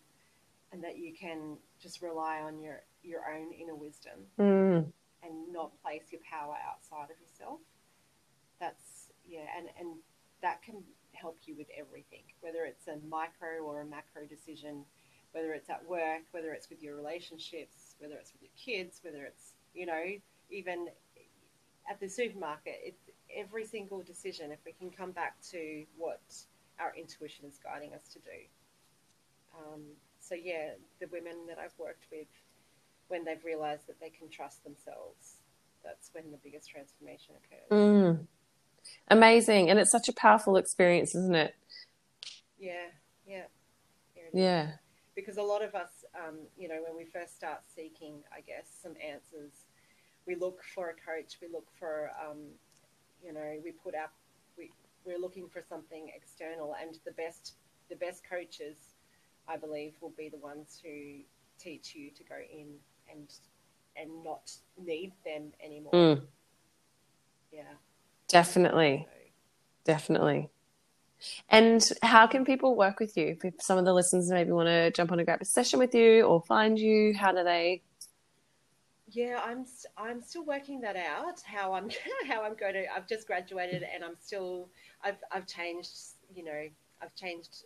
and 0.71 0.81
that 0.85 0.97
you 0.97 1.11
can 1.13 1.57
just 1.81 2.01
rely 2.01 2.39
on 2.39 2.61
your, 2.61 2.81
your 3.03 3.23
own 3.29 3.51
inner 3.51 3.75
wisdom. 3.75 4.19
Mm 4.39 4.85
and 5.23 5.51
not 5.51 5.71
place 5.81 6.11
your 6.11 6.21
power 6.29 6.55
outside 6.69 7.09
of 7.09 7.19
yourself. 7.21 7.59
That's 8.59 9.11
yeah, 9.27 9.47
and 9.57 9.67
and 9.79 9.97
that 10.41 10.61
can 10.61 10.83
help 11.13 11.37
you 11.45 11.55
with 11.57 11.67
everything, 11.77 12.23
whether 12.41 12.65
it's 12.65 12.87
a 12.87 12.97
micro 13.07 13.59
or 13.63 13.81
a 13.81 13.85
macro 13.85 14.25
decision, 14.25 14.83
whether 15.31 15.53
it's 15.53 15.69
at 15.69 15.87
work, 15.87 16.23
whether 16.31 16.51
it's 16.51 16.69
with 16.69 16.81
your 16.81 16.95
relationships, 16.95 17.95
whether 17.99 18.15
it's 18.15 18.33
with 18.33 18.41
your 18.41 18.55
kids, 18.57 18.99
whether 19.03 19.23
it's 19.23 19.53
you 19.73 19.85
know 19.85 20.03
even 20.49 20.87
at 21.89 21.99
the 21.99 22.07
supermarket. 22.07 22.75
It's 22.83 23.09
every 23.35 23.65
single 23.65 24.01
decision. 24.01 24.51
If 24.51 24.59
we 24.65 24.73
can 24.73 24.89
come 24.89 25.11
back 25.11 25.35
to 25.51 25.85
what 25.97 26.21
our 26.79 26.93
intuition 26.97 27.45
is 27.45 27.59
guiding 27.63 27.93
us 27.93 28.07
to 28.13 28.19
do. 28.19 28.39
Um, 29.57 29.81
so 30.19 30.35
yeah, 30.35 30.71
the 30.99 31.07
women 31.11 31.47
that 31.47 31.59
I've 31.59 31.77
worked 31.77 32.05
with 32.11 32.27
when 33.07 33.25
they've 33.25 33.43
realized 33.43 33.87
that 33.87 33.99
they 33.99 34.09
can 34.09 34.29
trust 34.29 34.63
themselves. 34.63 35.37
That's 35.83 36.09
when 36.13 36.31
the 36.31 36.37
biggest 36.43 36.69
transformation 36.69 37.35
occurs. 37.35 37.69
Mm. 37.71 38.27
Amazing. 39.09 39.69
And 39.69 39.79
it's 39.79 39.91
such 39.91 40.07
a 40.07 40.13
powerful 40.13 40.57
experience, 40.57 41.13
isn't 41.15 41.35
it? 41.35 41.55
Yeah, 42.59 42.87
yeah. 43.27 43.43
Yeah. 44.33 44.71
Because 45.15 45.37
a 45.37 45.43
lot 45.43 45.63
of 45.63 45.75
us, 45.75 46.03
um, 46.15 46.39
you 46.57 46.67
know, 46.67 46.81
when 46.85 46.97
we 46.97 47.05
first 47.05 47.35
start 47.35 47.59
seeking, 47.75 48.23
I 48.35 48.41
guess, 48.41 48.67
some 48.81 48.93
answers, 49.05 49.51
we 50.25 50.35
look 50.35 50.63
for 50.73 50.89
a 50.89 50.93
coach, 50.93 51.37
we 51.41 51.47
look 51.53 51.67
for, 51.77 52.09
um, 52.19 52.39
you 53.23 53.31
know, 53.31 53.59
we 53.63 53.71
put 53.71 53.93
up, 53.93 54.11
we, 54.57 54.71
we're 55.05 55.19
looking 55.19 55.47
for 55.49 55.61
something 55.61 56.09
external, 56.15 56.75
and 56.81 56.97
the 57.05 57.11
best, 57.11 57.53
the 57.89 57.95
best 57.95 58.23
coaches, 58.27 58.77
I 59.47 59.57
believe, 59.57 59.93
will 60.01 60.13
be 60.17 60.29
the 60.29 60.39
ones 60.39 60.81
who 60.83 61.19
teach 61.59 61.93
you 61.93 62.09
to 62.09 62.23
go 62.23 62.35
in 62.51 62.69
and 63.13 63.27
and 63.95 64.23
not 64.23 64.51
need 64.77 65.13
them 65.23 65.51
anymore. 65.63 65.93
Mm. 65.93 66.21
Yeah. 67.51 67.61
Definitely. 68.27 69.07
So. 69.07 69.13
Definitely. 69.85 70.49
And 71.49 71.87
how 72.01 72.27
can 72.27 72.43
people 72.43 72.75
work 72.75 72.99
with 72.99 73.15
you? 73.15 73.37
If 73.43 73.61
some 73.61 73.77
of 73.77 73.85
the 73.85 73.93
listeners 73.93 74.29
maybe 74.29 74.51
want 74.51 74.67
to 74.67 74.91
jump 74.91 75.11
on 75.11 75.19
a 75.19 75.23
grab 75.23 75.41
a 75.41 75.45
session 75.45 75.79
with 75.79 75.93
you 75.95 76.23
or 76.23 76.41
find 76.41 76.77
you, 76.77 77.13
how 77.13 77.31
do 77.31 77.43
they? 77.43 77.81
Yeah, 79.07 79.39
I'm 79.43 79.65
I'm 79.97 80.21
still 80.21 80.43
working 80.43 80.81
that 80.81 80.95
out. 80.95 81.41
How 81.45 81.73
I'm 81.73 81.89
how 82.27 82.43
I'm 82.43 82.55
going 82.55 82.73
to. 82.73 82.85
I've 82.93 83.07
just 83.07 83.27
graduated 83.27 83.83
and 83.83 84.03
I'm 84.03 84.15
still. 84.19 84.69
I've 85.03 85.17
I've 85.31 85.47
changed. 85.47 85.91
You 86.33 86.43
know, 86.43 86.67
I've 87.01 87.15
changed 87.15 87.65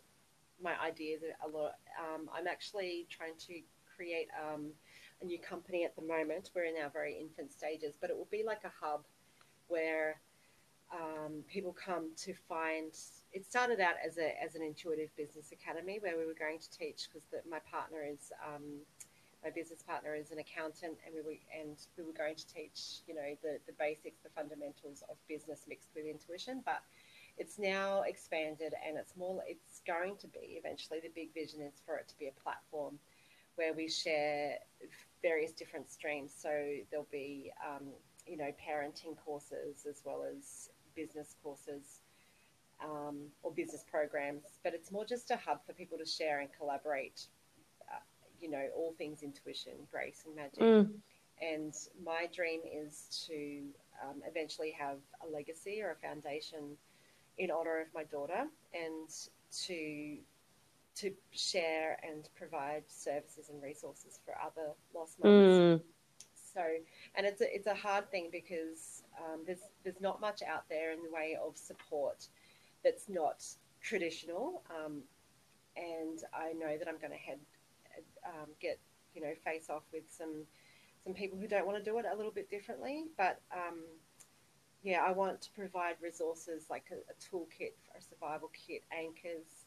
my 0.62 0.74
ideas 0.80 1.22
a 1.44 1.48
lot. 1.48 1.74
Um, 1.98 2.28
I'm 2.36 2.46
actually 2.46 3.06
trying 3.08 3.34
to 3.46 3.60
create 3.96 4.28
um, 4.38 4.70
a 5.20 5.24
new 5.24 5.38
company 5.38 5.84
at 5.84 5.96
the 5.96 6.02
moment. 6.02 6.50
We're 6.54 6.64
in 6.64 6.74
our 6.82 6.90
very 6.90 7.18
infant 7.18 7.52
stages, 7.52 7.94
but 8.00 8.10
it 8.10 8.16
will 8.16 8.28
be 8.30 8.42
like 8.44 8.64
a 8.64 8.72
hub 8.80 9.04
where 9.68 10.20
um, 10.92 11.44
people 11.48 11.72
come 11.72 12.10
to 12.24 12.34
find. 12.48 12.92
It 13.32 13.44
started 13.44 13.80
out 13.80 13.94
as 14.04 14.18
a 14.18 14.42
as 14.42 14.54
an 14.54 14.62
intuitive 14.62 15.14
business 15.16 15.52
academy 15.52 15.98
where 16.00 16.16
we 16.16 16.24
were 16.24 16.38
going 16.38 16.58
to 16.58 16.70
teach 16.70 17.08
because 17.08 17.26
my 17.50 17.58
partner 17.70 17.98
is 18.02 18.32
um, 18.46 18.80
my 19.44 19.50
business 19.50 19.82
partner 19.82 20.14
is 20.14 20.30
an 20.30 20.38
accountant, 20.38 20.96
and 21.04 21.14
we 21.14 21.20
were 21.20 21.38
and 21.52 21.76
we 21.96 22.04
were 22.04 22.16
going 22.16 22.36
to 22.36 22.46
teach 22.46 23.02
you 23.06 23.14
know 23.14 23.36
the 23.42 23.58
the 23.66 23.74
basics, 23.78 24.20
the 24.22 24.30
fundamentals 24.30 25.02
of 25.10 25.16
business 25.28 25.66
mixed 25.68 25.90
with 25.94 26.06
intuition, 26.06 26.62
but 26.64 26.82
it's 27.36 27.58
now 27.58 28.02
expanded 28.02 28.74
and 28.86 28.96
it's 28.98 29.16
more 29.16 29.40
it's 29.46 29.80
going 29.86 30.16
to 30.16 30.26
be 30.26 30.58
eventually 30.58 30.98
the 31.00 31.10
big 31.14 31.32
vision 31.32 31.60
is 31.60 31.80
for 31.86 31.96
it 31.96 32.08
to 32.08 32.18
be 32.18 32.26
a 32.26 32.42
platform 32.42 32.98
where 33.54 33.72
we 33.74 33.88
share 33.88 34.54
various 35.22 35.52
different 35.52 35.90
streams. 35.90 36.32
So 36.36 36.50
there'll 36.90 37.06
be, 37.10 37.52
um, 37.66 37.88
you 38.26 38.36
know, 38.36 38.52
parenting 38.66 39.16
courses 39.24 39.86
as 39.88 40.02
well 40.04 40.24
as 40.24 40.70
business 40.94 41.36
courses 41.42 42.00
um, 42.82 43.16
or 43.42 43.52
business 43.52 43.84
programs. 43.90 44.42
But 44.62 44.74
it's 44.74 44.90
more 44.92 45.04
just 45.04 45.30
a 45.30 45.36
hub 45.36 45.60
for 45.66 45.72
people 45.72 45.98
to 45.98 46.06
share 46.06 46.40
and 46.40 46.48
collaborate, 46.58 47.26
uh, 47.90 48.00
you 48.40 48.50
know, 48.50 48.66
all 48.76 48.94
things 48.98 49.22
intuition, 49.22 49.72
grace, 49.90 50.24
and 50.26 50.36
magic. 50.36 50.60
Mm. 50.60 50.90
And 51.40 51.74
my 52.04 52.28
dream 52.34 52.60
is 52.64 53.24
to 53.28 53.62
um, 54.02 54.22
eventually 54.26 54.74
have 54.78 54.98
a 55.26 55.32
legacy 55.32 55.80
or 55.82 55.92
a 55.92 55.96
foundation 55.96 56.76
in 57.38 57.50
honor 57.50 57.80
of 57.80 57.86
my 57.94 58.04
daughter 58.04 58.46
and 58.74 59.08
to 59.66 60.18
to 60.98 61.12
share 61.30 61.98
and 62.02 62.28
provide 62.36 62.82
services 62.88 63.50
and 63.50 63.62
resources 63.62 64.18
for 64.24 64.34
other 64.44 64.72
lost 64.94 65.18
mothers. 65.22 65.80
Mm. 65.80 65.82
So, 66.54 66.62
and 67.14 67.26
it's 67.26 67.40
a, 67.40 67.54
it's 67.54 67.66
a 67.66 67.74
hard 67.74 68.10
thing 68.10 68.30
because 68.32 69.02
um, 69.18 69.42
there's 69.46 69.60
there's 69.84 70.00
not 70.00 70.20
much 70.20 70.42
out 70.42 70.64
there 70.68 70.92
in 70.92 71.02
the 71.02 71.10
way 71.10 71.36
of 71.40 71.56
support 71.56 72.26
that's 72.82 73.08
not 73.08 73.44
traditional. 73.80 74.62
Um, 74.70 75.02
and 75.76 76.20
I 76.34 76.52
know 76.52 76.76
that 76.76 76.88
I'm 76.88 76.98
going 76.98 77.12
to 77.12 77.18
head 77.18 77.38
um, 78.26 78.48
get 78.60 78.78
you 79.14 79.22
know 79.22 79.32
face 79.44 79.68
off 79.70 79.84
with 79.92 80.04
some 80.08 80.44
some 81.04 81.14
people 81.14 81.38
who 81.38 81.46
don't 81.46 81.66
want 81.66 81.78
to 81.78 81.84
do 81.84 81.96
it 81.98 82.06
a 82.12 82.16
little 82.16 82.32
bit 82.32 82.50
differently. 82.50 83.04
But 83.16 83.40
um, 83.52 83.82
yeah, 84.82 85.04
I 85.06 85.12
want 85.12 85.40
to 85.42 85.50
provide 85.52 85.96
resources 86.02 86.64
like 86.70 86.86
a, 86.90 86.96
a 86.96 87.14
toolkit, 87.18 87.74
a 87.96 88.02
survival 88.02 88.50
kit, 88.66 88.82
anchors 88.90 89.57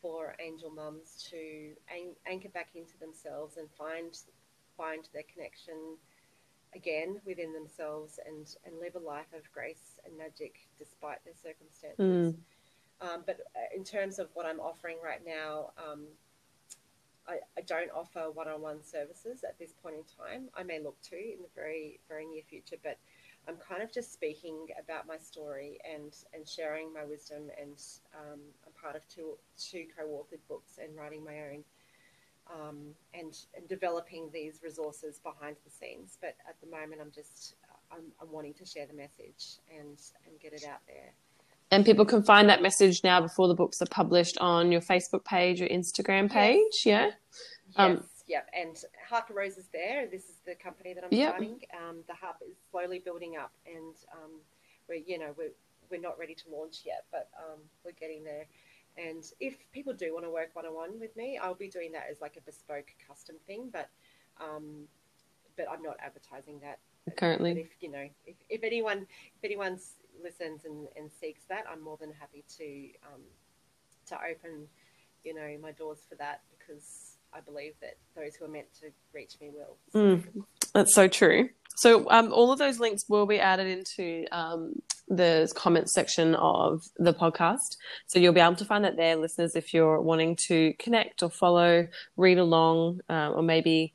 for 0.00 0.34
angel 0.40 0.70
mums 0.70 1.26
to 1.30 1.72
an- 1.90 2.16
anchor 2.26 2.48
back 2.48 2.70
into 2.74 2.98
themselves 2.98 3.56
and 3.56 3.68
find 3.76 4.18
find 4.76 5.08
their 5.12 5.24
connection 5.32 5.96
again 6.74 7.20
within 7.24 7.52
themselves 7.52 8.18
and 8.26 8.56
and 8.64 8.78
live 8.78 8.94
a 8.94 8.98
life 8.98 9.32
of 9.34 9.50
grace 9.52 9.98
and 10.04 10.16
magic 10.16 10.68
despite 10.78 11.24
their 11.24 11.34
circumstances. 11.34 12.34
Mm. 12.34 12.36
Um, 13.00 13.22
but 13.26 13.40
uh, 13.54 13.76
in 13.76 13.84
terms 13.84 14.18
of 14.18 14.28
what 14.34 14.44
I'm 14.44 14.58
offering 14.58 14.96
right 15.02 15.20
now, 15.24 15.70
um, 15.78 16.06
I, 17.28 17.38
I, 17.56 17.60
don't 17.60 17.90
offer 17.94 18.28
one-on-one 18.32 18.82
services 18.82 19.44
at 19.44 19.56
this 19.56 19.72
point 19.72 19.94
in 19.94 20.02
time. 20.02 20.48
I 20.56 20.64
may 20.64 20.80
look 20.80 21.00
to 21.10 21.16
in 21.16 21.42
the 21.42 21.48
very 21.54 22.00
very 22.08 22.26
near 22.26 22.42
future, 22.48 22.76
but 22.82 22.98
I'm 23.48 23.56
kind 23.56 23.82
of 23.82 23.92
just 23.92 24.12
speaking 24.12 24.66
about 24.82 25.06
my 25.06 25.16
story 25.16 25.78
and 25.90 26.14
and 26.34 26.46
sharing 26.46 26.92
my 26.92 27.04
wisdom. 27.04 27.50
And 27.60 27.80
um, 28.14 28.40
I'm 28.66 28.72
part 28.80 28.94
of 28.94 29.08
two 29.08 29.38
two 29.58 29.86
co-authored 29.96 30.46
books 30.48 30.78
and 30.82 30.94
writing 30.96 31.24
my 31.24 31.38
own. 31.52 31.64
Um, 32.50 32.94
and, 33.12 33.36
and 33.54 33.68
developing 33.68 34.30
these 34.32 34.60
resources 34.64 35.20
behind 35.22 35.56
the 35.66 35.70
scenes. 35.70 36.16
But 36.18 36.34
at 36.48 36.58
the 36.62 36.66
moment, 36.66 37.02
I'm 37.02 37.10
just 37.10 37.56
I'm, 37.92 38.04
I'm 38.22 38.32
wanting 38.32 38.54
to 38.54 38.64
share 38.64 38.86
the 38.86 38.94
message 38.94 39.58
and 39.78 40.00
and 40.26 40.40
get 40.40 40.54
it 40.54 40.64
out 40.64 40.80
there. 40.86 41.12
And 41.70 41.84
people 41.84 42.06
can 42.06 42.22
find 42.22 42.48
that 42.48 42.62
message 42.62 43.04
now 43.04 43.20
before 43.20 43.48
the 43.48 43.54
books 43.54 43.82
are 43.82 43.86
published 43.86 44.38
on 44.38 44.72
your 44.72 44.80
Facebook 44.80 45.24
page 45.24 45.60
or 45.60 45.66
Instagram 45.66 46.30
page. 46.30 46.58
Yes. 46.84 46.84
Yeah. 46.86 47.06
Yes. 47.06 47.14
Um, 47.76 48.04
yep. 48.28 48.48
And 48.56 48.76
Harper 49.08 49.34
Rose 49.34 49.56
is 49.56 49.68
there. 49.72 50.06
This 50.06 50.24
is 50.24 50.36
the 50.46 50.54
company 50.54 50.94
that 50.94 51.04
I'm 51.04 51.12
yep. 51.12 51.30
starting. 51.30 51.60
Um, 51.76 51.98
the 52.06 52.14
hub 52.14 52.36
is 52.48 52.56
slowly 52.70 52.98
building 52.98 53.36
up, 53.36 53.52
and 53.66 53.94
um, 54.12 54.30
we're 54.88 55.02
you 55.06 55.18
know 55.18 55.34
we're 55.36 55.52
we're 55.90 56.00
not 56.00 56.18
ready 56.18 56.34
to 56.34 56.44
launch 56.50 56.82
yet, 56.84 57.04
but 57.10 57.28
um, 57.38 57.58
we're 57.84 57.92
getting 57.92 58.22
there. 58.24 58.46
And 58.96 59.24
if 59.40 59.56
people 59.72 59.92
do 59.92 60.12
want 60.12 60.24
to 60.24 60.30
work 60.30 60.50
one 60.54 60.66
on 60.66 60.74
one 60.74 61.00
with 61.00 61.16
me, 61.16 61.38
I'll 61.40 61.54
be 61.54 61.68
doing 61.68 61.92
that 61.92 62.06
as 62.10 62.20
like 62.20 62.36
a 62.36 62.40
bespoke 62.42 62.88
custom 63.06 63.36
thing. 63.46 63.70
But 63.72 63.88
um, 64.40 64.86
but 65.56 65.66
I'm 65.70 65.82
not 65.82 65.96
advertising 66.00 66.60
that 66.60 66.78
currently. 67.16 67.54
But 67.54 67.60
if 67.60 67.70
you 67.80 67.90
know 67.90 68.08
if, 68.26 68.36
if 68.48 68.62
anyone 68.62 69.06
if 69.36 69.44
anyone's 69.44 69.94
listens 70.22 70.64
and, 70.64 70.88
and 70.96 71.10
seeks 71.20 71.44
that, 71.48 71.64
I'm 71.70 71.82
more 71.82 71.96
than 71.96 72.12
happy 72.12 72.44
to 72.58 72.88
um, 73.12 73.22
to 74.06 74.16
open, 74.16 74.66
you 75.24 75.34
know, 75.34 75.56
my 75.60 75.72
doors 75.72 75.98
for 76.08 76.14
that 76.16 76.42
because 76.50 77.17
I 77.32 77.40
believe 77.40 77.74
that 77.80 77.96
those 78.16 78.34
who 78.36 78.44
are 78.44 78.48
meant 78.48 78.72
to 78.80 78.86
reach 79.12 79.36
me 79.40 79.50
will. 79.52 79.76
Mm, 79.94 80.44
that's 80.72 80.94
so 80.94 81.08
true. 81.08 81.50
So 81.76 82.10
um, 82.10 82.32
all 82.32 82.50
of 82.50 82.58
those 82.58 82.80
links 82.80 83.04
will 83.08 83.26
be 83.26 83.38
added 83.38 83.66
into 83.66 84.26
um, 84.32 84.82
the 85.06 85.50
comments 85.54 85.94
section 85.94 86.34
of 86.34 86.82
the 86.96 87.14
podcast. 87.14 87.76
So 88.06 88.18
you'll 88.18 88.32
be 88.32 88.40
able 88.40 88.56
to 88.56 88.64
find 88.64 88.84
that 88.84 88.96
there, 88.96 89.14
listeners, 89.14 89.54
if 89.54 89.72
you're 89.72 90.00
wanting 90.00 90.36
to 90.48 90.74
connect 90.78 91.22
or 91.22 91.30
follow, 91.30 91.86
read 92.16 92.38
along, 92.38 93.00
uh, 93.08 93.30
or 93.30 93.42
maybe 93.42 93.92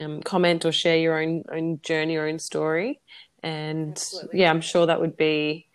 um, 0.00 0.22
comment 0.22 0.64
or 0.64 0.72
share 0.72 0.96
your 0.96 1.20
own 1.22 1.44
own 1.52 1.80
journey 1.82 2.16
or 2.16 2.26
own 2.26 2.38
story. 2.38 3.00
And 3.42 3.92
Absolutely. 3.92 4.40
yeah, 4.40 4.50
I'm 4.50 4.60
sure 4.60 4.86
that 4.86 5.00
would 5.00 5.16
be 5.16 5.68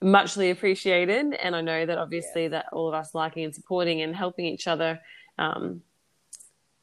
muchly 0.00 0.50
appreciated. 0.50 1.34
And 1.34 1.54
I 1.54 1.60
know 1.60 1.84
that 1.84 1.98
obviously 1.98 2.44
yeah. 2.44 2.48
that 2.48 2.66
all 2.72 2.88
of 2.88 2.94
us 2.94 3.14
liking 3.14 3.44
and 3.44 3.54
supporting 3.54 4.00
and 4.00 4.14
helping 4.14 4.46
each 4.46 4.66
other 4.66 5.00
um, 5.38 5.82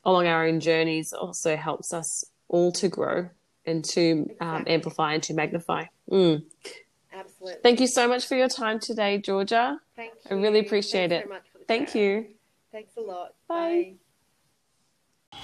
along 0.05 0.27
our 0.27 0.45
own 0.45 0.59
journeys 0.59 1.13
also 1.13 1.55
helps 1.55 1.93
us 1.93 2.23
all 2.47 2.71
to 2.73 2.87
grow 2.87 3.29
and 3.65 3.83
to 3.83 4.11
um, 4.11 4.57
exactly. 4.61 4.73
amplify 4.73 5.13
and 5.13 5.23
to 5.23 5.33
magnify. 5.33 5.85
Mm. 6.11 6.43
Absolutely. 7.11 7.61
Thank 7.63 7.79
you 7.79 7.87
so 7.87 8.07
much 8.07 8.27
for 8.27 8.35
your 8.35 8.49
time 8.49 8.79
today, 8.79 9.17
Georgia. 9.17 9.79
Thank 9.95 10.13
you. 10.29 10.37
I 10.37 10.39
really 10.39 10.59
appreciate 10.59 11.09
Thanks 11.09 11.27
it. 11.27 11.41
So 11.53 11.59
Thank 11.67 11.87
chat. 11.87 11.95
you. 11.95 12.27
Thanks 12.71 12.93
a 12.97 13.01
lot. 13.01 13.33
Bye. 13.47 13.93
Bye. 15.31 15.37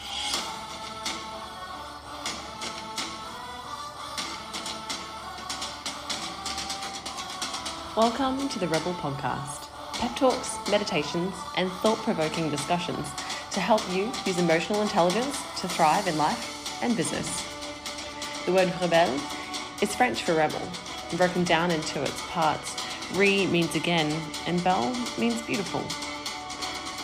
Welcome 7.97 8.47
to 8.49 8.59
the 8.59 8.67
Rebelle 8.67 8.93
Podcast 8.95 9.67
pep 10.01 10.15
talks, 10.15 10.57
meditations, 10.71 11.35
and 11.57 11.71
thought 11.83 11.97
provoking 11.99 12.49
discussions 12.49 13.07
to 13.51 13.59
help 13.59 13.81
you 13.91 14.11
use 14.25 14.39
emotional 14.39 14.81
intelligence 14.81 15.41
to 15.59 15.67
thrive 15.67 16.07
in 16.07 16.17
life 16.17 16.81
and 16.81 16.95
business. 16.95 17.47
The 18.45 18.53
word 18.53 18.69
rebelle 18.79 19.13
is 19.81 19.95
French 19.95 20.23
for 20.23 20.33
rebel, 20.33 20.61
broken 21.17 21.43
down 21.43 21.71
into 21.71 22.01
its 22.01 22.21
parts. 22.27 22.75
Re 23.13 23.45
means 23.47 23.75
again, 23.75 24.19
and 24.47 24.63
belle 24.63 24.95
means 25.17 25.41
beautiful. 25.41 25.83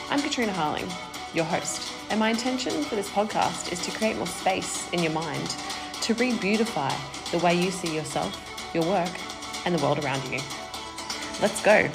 I'm 0.10 0.22
Katrina 0.22 0.54
Harling, 0.54 0.90
your 1.36 1.46
host, 1.46 1.94
and 2.10 2.20
my 2.20 2.30
intention 2.30 2.84
for 2.84 2.96
this 2.96 3.10
podcast 3.10 3.72
is 3.72 3.82
to 3.82 3.92
create 3.92 4.16
more 4.16 4.28
space 4.28 4.90
in 4.94 5.04
your 5.04 5.12
mind 5.12 5.56
to 6.02 6.14
re 6.14 6.34
beautify 6.38 6.94
the 7.32 7.40
way 7.40 7.54
you 7.54 7.70
see 7.70 7.94
yourself, 7.94 8.72
your 8.74 8.86
work, 8.86 9.12
and 9.66 9.78
the 9.78 9.84
world 9.84 10.04
around 10.04 10.24
you. 10.32 10.40
Let's 11.42 11.62
go. 11.62 11.90